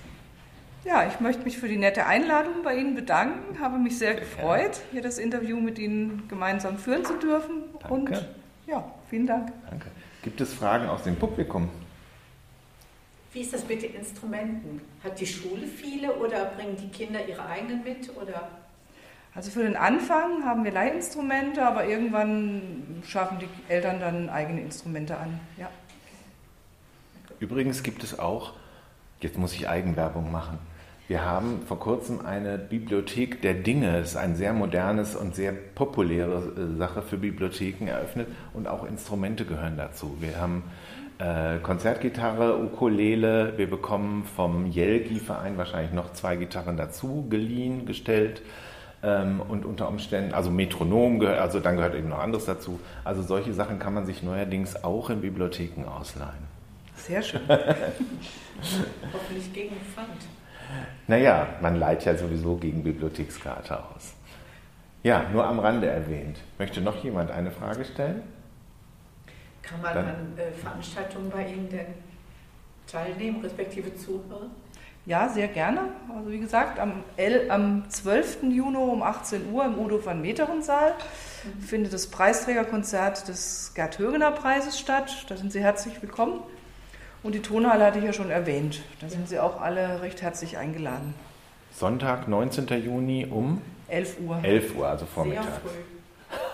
Ja, 0.84 1.08
ich 1.08 1.20
möchte 1.20 1.44
mich 1.44 1.60
für 1.60 1.68
die 1.68 1.78
nette 1.78 2.08
Einladung 2.08 2.64
bei 2.64 2.78
Ihnen 2.78 2.96
bedanken. 2.96 3.60
Habe 3.60 3.78
mich 3.78 4.00
sehr, 4.00 4.14
sehr 4.14 4.22
gefreut, 4.22 4.58
gerne. 4.58 4.76
hier 4.92 5.02
das 5.04 5.20
Interview 5.20 5.60
mit 5.60 5.78
Ihnen 5.78 6.28
gemeinsam 6.28 6.80
führen 6.80 7.06
zu 7.06 7.20
dürfen. 7.20 7.66
Danke. 7.80 7.94
Und 7.94 8.28
ja, 8.66 8.92
vielen 9.08 9.28
Dank. 9.28 9.54
Danke. 9.70 9.86
Gibt 10.24 10.42
es 10.42 10.52
Fragen 10.52 10.90
aus 10.90 11.04
dem 11.04 11.16
Publikum? 11.16 11.70
Wie 13.34 13.42
ist 13.42 13.54
das 13.54 13.68
mit 13.68 13.84
den 13.84 13.94
Instrumenten? 13.94 14.82
Hat 15.04 15.20
die 15.20 15.28
Schule 15.28 15.68
viele 15.68 16.16
oder 16.16 16.46
bringen 16.46 16.76
die 16.76 16.90
Kinder 16.90 17.20
ihre 17.28 17.46
eigenen 17.46 17.84
mit? 17.84 18.10
Oder? 18.18 18.50
Also 19.38 19.52
für 19.52 19.62
den 19.62 19.76
Anfang 19.76 20.46
haben 20.46 20.64
wir 20.64 20.72
Leihinstrumente, 20.72 21.64
aber 21.64 21.86
irgendwann 21.86 23.04
schaffen 23.06 23.38
die 23.38 23.72
Eltern 23.72 24.00
dann 24.00 24.30
eigene 24.30 24.62
Instrumente 24.62 25.16
an. 25.16 25.40
Ja. 25.60 25.70
Übrigens 27.40 27.84
gibt 27.84 28.04
es 28.04 28.18
auch, 28.18 28.54
jetzt 29.20 29.38
muss 29.38 29.54
ich 29.54 29.70
Eigenwerbung 29.70 30.32
machen, 30.32 30.58
wir 31.08 31.24
haben 31.24 31.62
vor 31.68 31.80
kurzem 31.80 32.26
eine 32.26 32.58
Bibliothek 32.58 33.44
der 33.44 33.54
Dinge, 33.54 34.00
das 34.00 34.10
ist 34.10 34.18
ein 34.18 34.36
sehr 34.36 34.54
modernes 34.54 35.16
und 35.16 35.36
sehr 35.36 35.52
populäre 35.52 36.54
äh, 36.58 36.76
Sache 36.76 37.04
für 37.04 37.18
Bibliotheken 37.18 37.86
eröffnet 37.86 38.28
und 38.56 38.68
auch 38.68 38.86
Instrumente 38.86 39.46
gehören 39.46 39.78
dazu. 39.78 40.18
Wir 40.20 40.42
haben 40.42 40.64
äh, 41.20 41.60
Konzertgitarre, 41.60 42.58
Ukulele, 42.58 43.54
wir 43.56 43.70
bekommen 43.70 44.26
vom 44.36 44.66
Jelgi-Verein 44.66 45.60
wahrscheinlich 45.60 45.94
noch 45.94 46.14
zwei 46.14 46.38
Gitarren 46.38 46.76
dazu 46.76 47.28
geliehen, 47.30 47.86
gestellt 47.86 48.42
ähm, 49.04 49.42
und 49.42 49.66
unter 49.66 49.88
Umständen, 49.88 50.34
also 50.34 50.50
Metronom, 50.50 51.22
also 51.22 51.60
dann 51.60 51.76
gehört 51.76 51.96
eben 51.96 52.10
noch 52.10 52.20
anderes 52.20 52.46
dazu. 52.46 52.80
Also 53.04 53.22
solche 53.22 53.54
Sachen 53.54 53.80
kann 53.80 53.94
man 53.94 54.06
sich 54.06 54.24
neuerdings 54.24 54.84
auch 54.84 55.10
in 55.10 55.22
Bibliotheken 55.22 55.86
ausleihen. 55.86 56.48
Sehr 56.96 57.22
schön. 57.22 57.42
Hoffentlich 59.14 59.54
gegen 59.54 59.76
Pfand. 59.76 60.26
Naja, 61.08 61.48
man 61.62 61.76
leiht 61.76 62.04
ja 62.06 62.16
sowieso 62.16 62.58
gegen 62.58 62.84
Bibliothekskarte 62.84 63.78
aus. 63.78 64.14
Ja, 65.04 65.26
nur 65.32 65.46
am 65.46 65.60
Rande 65.60 65.88
erwähnt. 65.88 66.38
Möchte 66.58 66.82
noch 66.82 67.02
jemand 67.04 67.32
eine 67.32 67.52
Frage 67.52 67.86
stellen? 67.86 68.24
Kann 69.62 69.82
man 69.82 69.94
Dann, 69.94 70.06
an 70.06 70.38
äh, 70.38 70.52
Veranstaltungen 70.52 71.30
bei 71.30 71.48
Ihnen 71.48 71.70
denn 71.70 71.94
teilnehmen, 72.88 73.42
respektive 73.42 73.96
zuhören? 73.96 74.52
Ja, 75.08 75.30
sehr 75.30 75.48
gerne. 75.48 75.84
Also 76.14 76.30
wie 76.30 76.38
gesagt, 76.38 76.80
am, 76.80 77.02
L, 77.16 77.50
am 77.50 77.90
12. 77.90 78.44
Juni 78.44 78.76
um 78.76 79.02
18 79.02 79.54
Uhr 79.54 79.64
im 79.64 79.80
Udo 79.80 80.06
van 80.06 80.22
Meteren 80.22 80.62
Saal 80.62 80.92
mhm. 81.46 81.62
findet 81.62 81.94
das 81.94 82.08
Preisträgerkonzert 82.08 83.26
des 83.30 83.72
Gerd 83.74 84.00
Högener 84.00 84.32
Preises 84.32 84.78
statt. 84.78 85.26
Da 85.30 85.38
sind 85.38 85.54
Sie 85.54 85.62
herzlich 85.62 86.02
willkommen. 86.02 86.42
Und 87.24 87.36
die 87.36 87.42
Tonhalle 87.42 87.86
hatte 87.86 88.00
ich 88.00 88.04
ja 88.04 88.12
schon 88.12 88.30
erwähnt. 88.30 88.82
Da 89.00 89.08
sind 89.08 89.30
Sie 89.30 89.40
auch 89.40 89.62
alle 89.62 90.02
recht 90.02 90.22
herzlich 90.22 90.58
eingeladen. 90.58 91.14
Sonntag, 91.72 92.28
19. 92.28 92.68
Juni 92.84 93.28
um 93.32 93.62
11 93.88 94.18
Uhr. 94.20 94.40
11 94.44 94.76
Uhr, 94.76 94.90
also 94.90 95.06
Vormittag. 95.06 95.62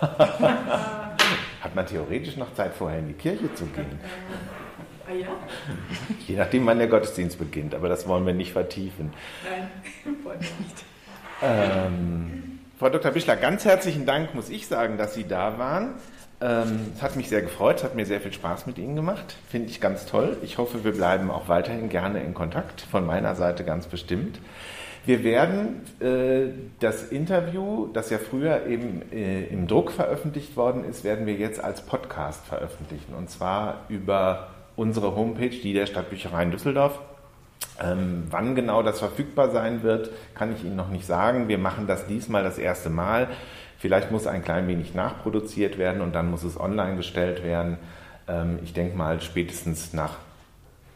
Hat 1.60 1.74
man 1.74 1.86
theoretisch 1.86 2.36
noch 2.36 2.54
Zeit, 2.54 2.72
vorher 2.72 3.00
in 3.00 3.08
die 3.08 3.14
Kirche 3.14 3.52
zu 3.56 3.66
gehen? 3.66 3.98
Ah 5.06 5.12
ja? 5.12 5.28
Je 6.26 6.36
nachdem, 6.36 6.66
wann 6.66 6.78
der 6.78 6.88
Gottesdienst 6.88 7.38
beginnt, 7.38 7.74
aber 7.74 7.88
das 7.88 8.08
wollen 8.08 8.26
wir 8.26 8.34
nicht 8.34 8.52
vertiefen. 8.52 9.12
Nein, 9.44 10.16
wollen 10.24 10.40
wir 10.40 10.64
nicht. 10.64 10.84
Ähm, 11.42 12.60
Frau 12.78 12.88
Dr. 12.88 13.10
Bischler, 13.10 13.36
ganz 13.36 13.64
herzlichen 13.64 14.06
Dank, 14.06 14.34
muss 14.34 14.48
ich 14.50 14.66
sagen, 14.66 14.98
dass 14.98 15.14
Sie 15.14 15.24
da 15.24 15.58
waren. 15.58 15.94
Ähm, 16.40 16.92
es 16.94 17.02
hat 17.02 17.16
mich 17.16 17.28
sehr 17.28 17.42
gefreut, 17.42 17.76
es 17.76 17.84
hat 17.84 17.94
mir 17.94 18.06
sehr 18.06 18.20
viel 18.20 18.32
Spaß 18.32 18.66
mit 18.66 18.78
Ihnen 18.78 18.96
gemacht. 18.96 19.36
Finde 19.48 19.68
ich 19.70 19.80
ganz 19.80 20.06
toll. 20.06 20.36
Ich 20.42 20.58
hoffe, 20.58 20.84
wir 20.84 20.92
bleiben 20.92 21.30
auch 21.30 21.48
weiterhin 21.48 21.88
gerne 21.88 22.22
in 22.22 22.34
Kontakt, 22.34 22.80
von 22.80 23.06
meiner 23.06 23.34
Seite 23.34 23.64
ganz 23.64 23.86
bestimmt. 23.86 24.38
Wir 25.06 25.22
werden 25.22 25.82
äh, 26.00 26.52
das 26.80 27.04
Interview, 27.04 27.88
das 27.92 28.08
ja 28.08 28.18
früher 28.18 28.66
eben 28.66 29.02
äh, 29.12 29.44
im 29.44 29.66
Druck 29.66 29.90
veröffentlicht 29.92 30.56
worden 30.56 30.84
ist, 30.84 31.04
werden 31.04 31.26
wir 31.26 31.34
jetzt 31.34 31.62
als 31.62 31.82
Podcast 31.82 32.46
veröffentlichen. 32.46 33.14
Und 33.14 33.28
zwar 33.28 33.82
über 33.90 34.53
unsere 34.76 35.14
Homepage, 35.14 35.50
die 35.50 35.72
der 35.72 35.86
Stadtbücherei 35.86 36.42
in 36.42 36.50
Düsseldorf. 36.50 37.00
Ähm, 37.82 38.24
wann 38.30 38.54
genau 38.54 38.82
das 38.82 38.98
verfügbar 38.98 39.50
sein 39.50 39.82
wird, 39.82 40.10
kann 40.34 40.54
ich 40.54 40.64
Ihnen 40.64 40.76
noch 40.76 40.90
nicht 40.90 41.06
sagen. 41.06 41.48
Wir 41.48 41.58
machen 41.58 41.86
das 41.86 42.06
diesmal 42.06 42.42
das 42.42 42.58
erste 42.58 42.90
Mal. 42.90 43.28
Vielleicht 43.78 44.10
muss 44.10 44.26
ein 44.26 44.44
klein 44.44 44.68
wenig 44.68 44.94
nachproduziert 44.94 45.78
werden 45.78 46.00
und 46.00 46.14
dann 46.14 46.30
muss 46.30 46.44
es 46.44 46.58
online 46.58 46.96
gestellt 46.96 47.42
werden. 47.42 47.78
Ähm, 48.28 48.58
ich 48.62 48.72
denke 48.72 48.96
mal, 48.96 49.20
spätestens 49.20 49.92
nach 49.92 50.16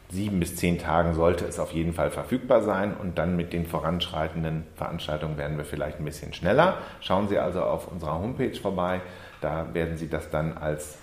sieben 0.09 0.39
bis 0.39 0.55
zehn 0.55 0.79
Tagen 0.79 1.13
sollte 1.13 1.45
es 1.45 1.59
auf 1.59 1.71
jeden 1.71 1.93
Fall 1.93 2.09
verfügbar 2.09 2.63
sein 2.63 2.95
und 2.95 3.17
dann 3.19 3.35
mit 3.35 3.53
den 3.53 3.67
voranschreitenden 3.67 4.63
Veranstaltungen 4.75 5.37
werden 5.37 5.57
wir 5.57 5.65
vielleicht 5.65 5.99
ein 5.99 6.05
bisschen 6.05 6.33
schneller. 6.33 6.77
Schauen 7.01 7.27
Sie 7.27 7.37
also 7.37 7.61
auf 7.61 7.91
unserer 7.91 8.17
Homepage 8.19 8.55
vorbei, 8.55 9.01
da 9.41 9.67
werden 9.73 9.97
Sie 9.97 10.09
das 10.09 10.29
dann 10.31 10.57
als 10.57 10.97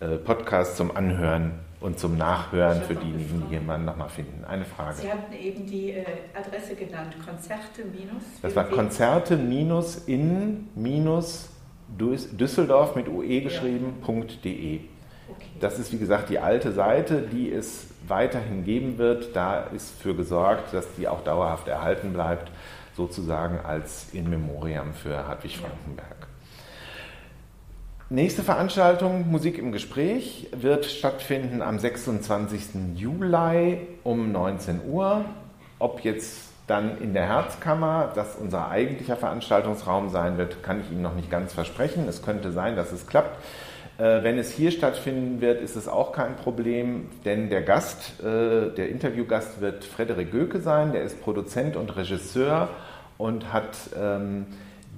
äh, 0.00 0.16
Podcast 0.16 0.76
zum 0.76 0.94
Anhören 0.94 1.52
und 1.80 1.98
zum 1.98 2.16
Nachhören 2.18 2.82
für 2.82 2.94
diejenigen, 2.94 3.44
die 3.48 3.54
jemanden 3.54 3.86
nochmal 3.86 4.10
finden. 4.10 4.44
Eine 4.44 4.64
Frage. 4.64 4.96
Sie 4.96 5.10
hatten 5.10 5.32
eben 5.32 5.66
die 5.66 5.92
äh, 5.92 6.04
Adresse 6.34 6.74
genannt, 6.74 7.16
Konzerte 7.24 7.84
minus. 7.84 8.22
Das 8.42 8.54
war 8.54 8.64
Konzerte 8.64 9.36
minus 9.36 9.96
in 9.96 10.68
minus 10.74 11.48
Düsseldorf 11.98 12.94
mit 12.94 13.08
UE 13.08 13.40
geschrieben.de. 13.40 14.80
Das 15.60 15.78
ist 15.78 15.92
wie 15.92 15.98
gesagt 15.98 16.28
die 16.28 16.38
alte 16.38 16.72
Seite, 16.72 17.22
die 17.22 17.50
es 17.52 17.88
weiterhin 18.06 18.64
geben 18.64 18.98
wird. 18.98 19.34
Da 19.34 19.60
ist 19.74 20.00
für 20.00 20.14
gesorgt, 20.14 20.74
dass 20.74 20.86
die 20.96 21.08
auch 21.08 21.22
dauerhaft 21.22 21.68
erhalten 21.68 22.12
bleibt, 22.12 22.50
sozusagen 22.96 23.58
als 23.58 24.12
In 24.12 24.28
Memoriam 24.28 24.92
für 24.92 25.26
Hartwig 25.26 25.58
Frankenberg. 25.58 26.19
Nächste 28.12 28.42
Veranstaltung, 28.42 29.30
Musik 29.30 29.56
im 29.56 29.70
Gespräch, 29.70 30.48
wird 30.50 30.84
stattfinden 30.84 31.62
am 31.62 31.78
26. 31.78 32.96
Juli 32.96 33.86
um 34.02 34.32
19 34.32 34.80
Uhr. 34.84 35.24
Ob 35.78 36.00
jetzt 36.00 36.48
dann 36.66 37.00
in 37.00 37.14
der 37.14 37.28
Herzkammer, 37.28 38.10
das 38.16 38.34
unser 38.34 38.68
eigentlicher 38.68 39.14
Veranstaltungsraum 39.14 40.08
sein 40.08 40.38
wird, 40.38 40.64
kann 40.64 40.80
ich 40.80 40.90
Ihnen 40.90 41.02
noch 41.02 41.14
nicht 41.14 41.30
ganz 41.30 41.52
versprechen. 41.52 42.08
Es 42.08 42.20
könnte 42.20 42.50
sein, 42.50 42.74
dass 42.74 42.90
es 42.90 43.06
klappt. 43.06 43.38
Äh, 43.98 44.24
wenn 44.24 44.38
es 44.38 44.50
hier 44.50 44.72
stattfinden 44.72 45.40
wird, 45.40 45.62
ist 45.62 45.76
es 45.76 45.86
auch 45.86 46.10
kein 46.10 46.34
Problem, 46.34 47.06
denn 47.24 47.48
der 47.48 47.62
Gast, 47.62 48.18
äh, 48.18 48.74
der 48.74 48.88
Interviewgast 48.88 49.60
wird 49.60 49.84
Frederik 49.84 50.32
Göke 50.32 50.58
sein, 50.58 50.90
der 50.90 51.04
ist 51.04 51.22
Produzent 51.22 51.76
und 51.76 51.94
Regisseur 51.94 52.70
und 53.18 53.52
hat 53.52 53.76
ähm, 53.96 54.46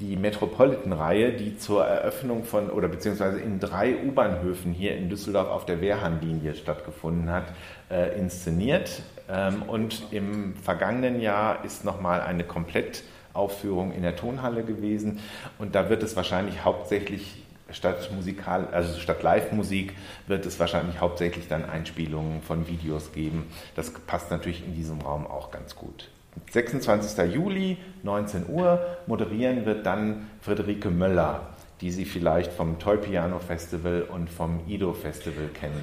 die 0.03 0.16
Metropolitan-Reihe, 0.16 1.32
die 1.32 1.57
zur 1.57 1.84
Eröffnung 1.84 2.42
von 2.42 2.70
oder 2.70 2.88
beziehungsweise 2.88 3.38
in 3.38 3.61
drei 3.61 3.96
U-Bahnhöfen 4.05 4.72
hier 4.72 4.96
in 4.96 5.09
Düsseldorf 5.09 5.48
auf 5.48 5.64
der 5.64 5.80
Wehrhahnlinie 5.80 6.57
stattgefunden 6.57 7.30
hat, 7.30 7.44
äh, 7.88 8.18
inszeniert. 8.18 9.03
Ähm, 9.30 9.62
und 9.62 10.03
im 10.11 10.57
vergangenen 10.57 11.20
Jahr 11.20 11.64
ist 11.64 11.84
nochmal 11.84 12.20
eine 12.20 12.42
Komplettaufführung 12.42 13.92
in 13.92 14.03
der 14.03 14.16
Tonhalle 14.16 14.64
gewesen. 14.64 15.20
Und 15.59 15.76
da 15.76 15.88
wird 15.88 16.03
es 16.03 16.16
wahrscheinlich 16.16 16.64
hauptsächlich 16.64 17.44
statt 17.70 18.11
musikal, 18.12 18.66
also 18.72 18.98
statt 18.98 19.22
Live-Musik 19.22 19.94
wird 20.26 20.44
es 20.46 20.59
wahrscheinlich 20.59 21.00
hauptsächlich 21.00 21.46
dann 21.46 21.64
Einspielungen 21.64 22.42
von 22.42 22.66
Videos 22.66 23.12
geben. 23.12 23.46
Das 23.76 23.92
passt 23.92 24.32
natürlich 24.32 24.64
in 24.66 24.74
diesem 24.74 25.00
Raum 25.00 25.28
auch 25.28 25.53
ganz 25.53 25.76
gut. 25.76 26.09
26. 26.50 27.32
Juli, 27.32 27.76
19 28.02 28.48
Uhr, 28.48 28.80
moderieren 29.06 29.66
wird 29.66 29.86
dann 29.86 30.30
Friederike 30.40 30.90
Möller, 30.90 31.48
die 31.80 31.90
Sie 31.90 32.04
vielleicht 32.04 32.52
vom 32.52 32.78
Toy 32.78 32.96
Piano 32.96 33.38
Festival 33.38 34.02
und 34.02 34.30
vom 34.30 34.60
Ido 34.66 34.92
Festival 34.92 35.48
kennen. 35.48 35.82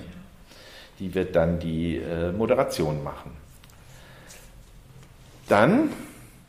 Die 1.00 1.14
wird 1.14 1.36
dann 1.36 1.60
die 1.60 1.98
äh, 1.98 2.32
Moderation 2.32 3.04
machen. 3.04 3.32
Dann 5.48 5.90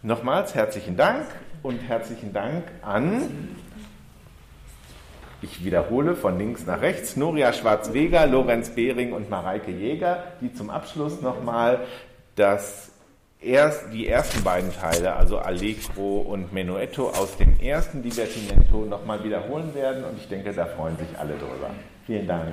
nochmals 0.02 0.54
herzlichen 0.54 0.96
Dank 0.96 1.26
und 1.62 1.78
herzlichen 1.78 2.32
Dank 2.32 2.64
an 2.82 3.56
ich 5.42 5.64
wiederhole 5.64 6.16
von 6.16 6.38
links 6.38 6.66
nach 6.66 6.82
rechts, 6.82 7.16
Noria 7.16 7.54
Schwarzweger, 7.54 8.26
Lorenz 8.26 8.70
Behring 8.70 9.14
und 9.14 9.30
Mareike 9.30 9.70
Jäger, 9.70 10.24
die 10.42 10.52
zum 10.52 10.68
Abschluss 10.68 11.22
nochmal 11.22 11.80
das 12.36 12.89
erst, 13.40 13.92
die 13.92 14.06
ersten 14.06 14.42
beiden 14.44 14.72
Teile, 14.72 15.14
also 15.14 15.38
Allegro 15.38 16.20
und 16.20 16.52
Menuetto 16.52 17.08
aus 17.08 17.36
dem 17.36 17.58
ersten 17.60 18.02
Divertimento 18.02 18.84
nochmal 18.84 19.22
wiederholen 19.24 19.74
werden 19.74 20.04
und 20.04 20.18
ich 20.18 20.28
denke, 20.28 20.52
da 20.52 20.66
freuen 20.66 20.96
sich 20.96 21.08
alle 21.18 21.34
drüber. 21.34 21.70
Vielen 22.06 22.26
Dank. 22.26 22.52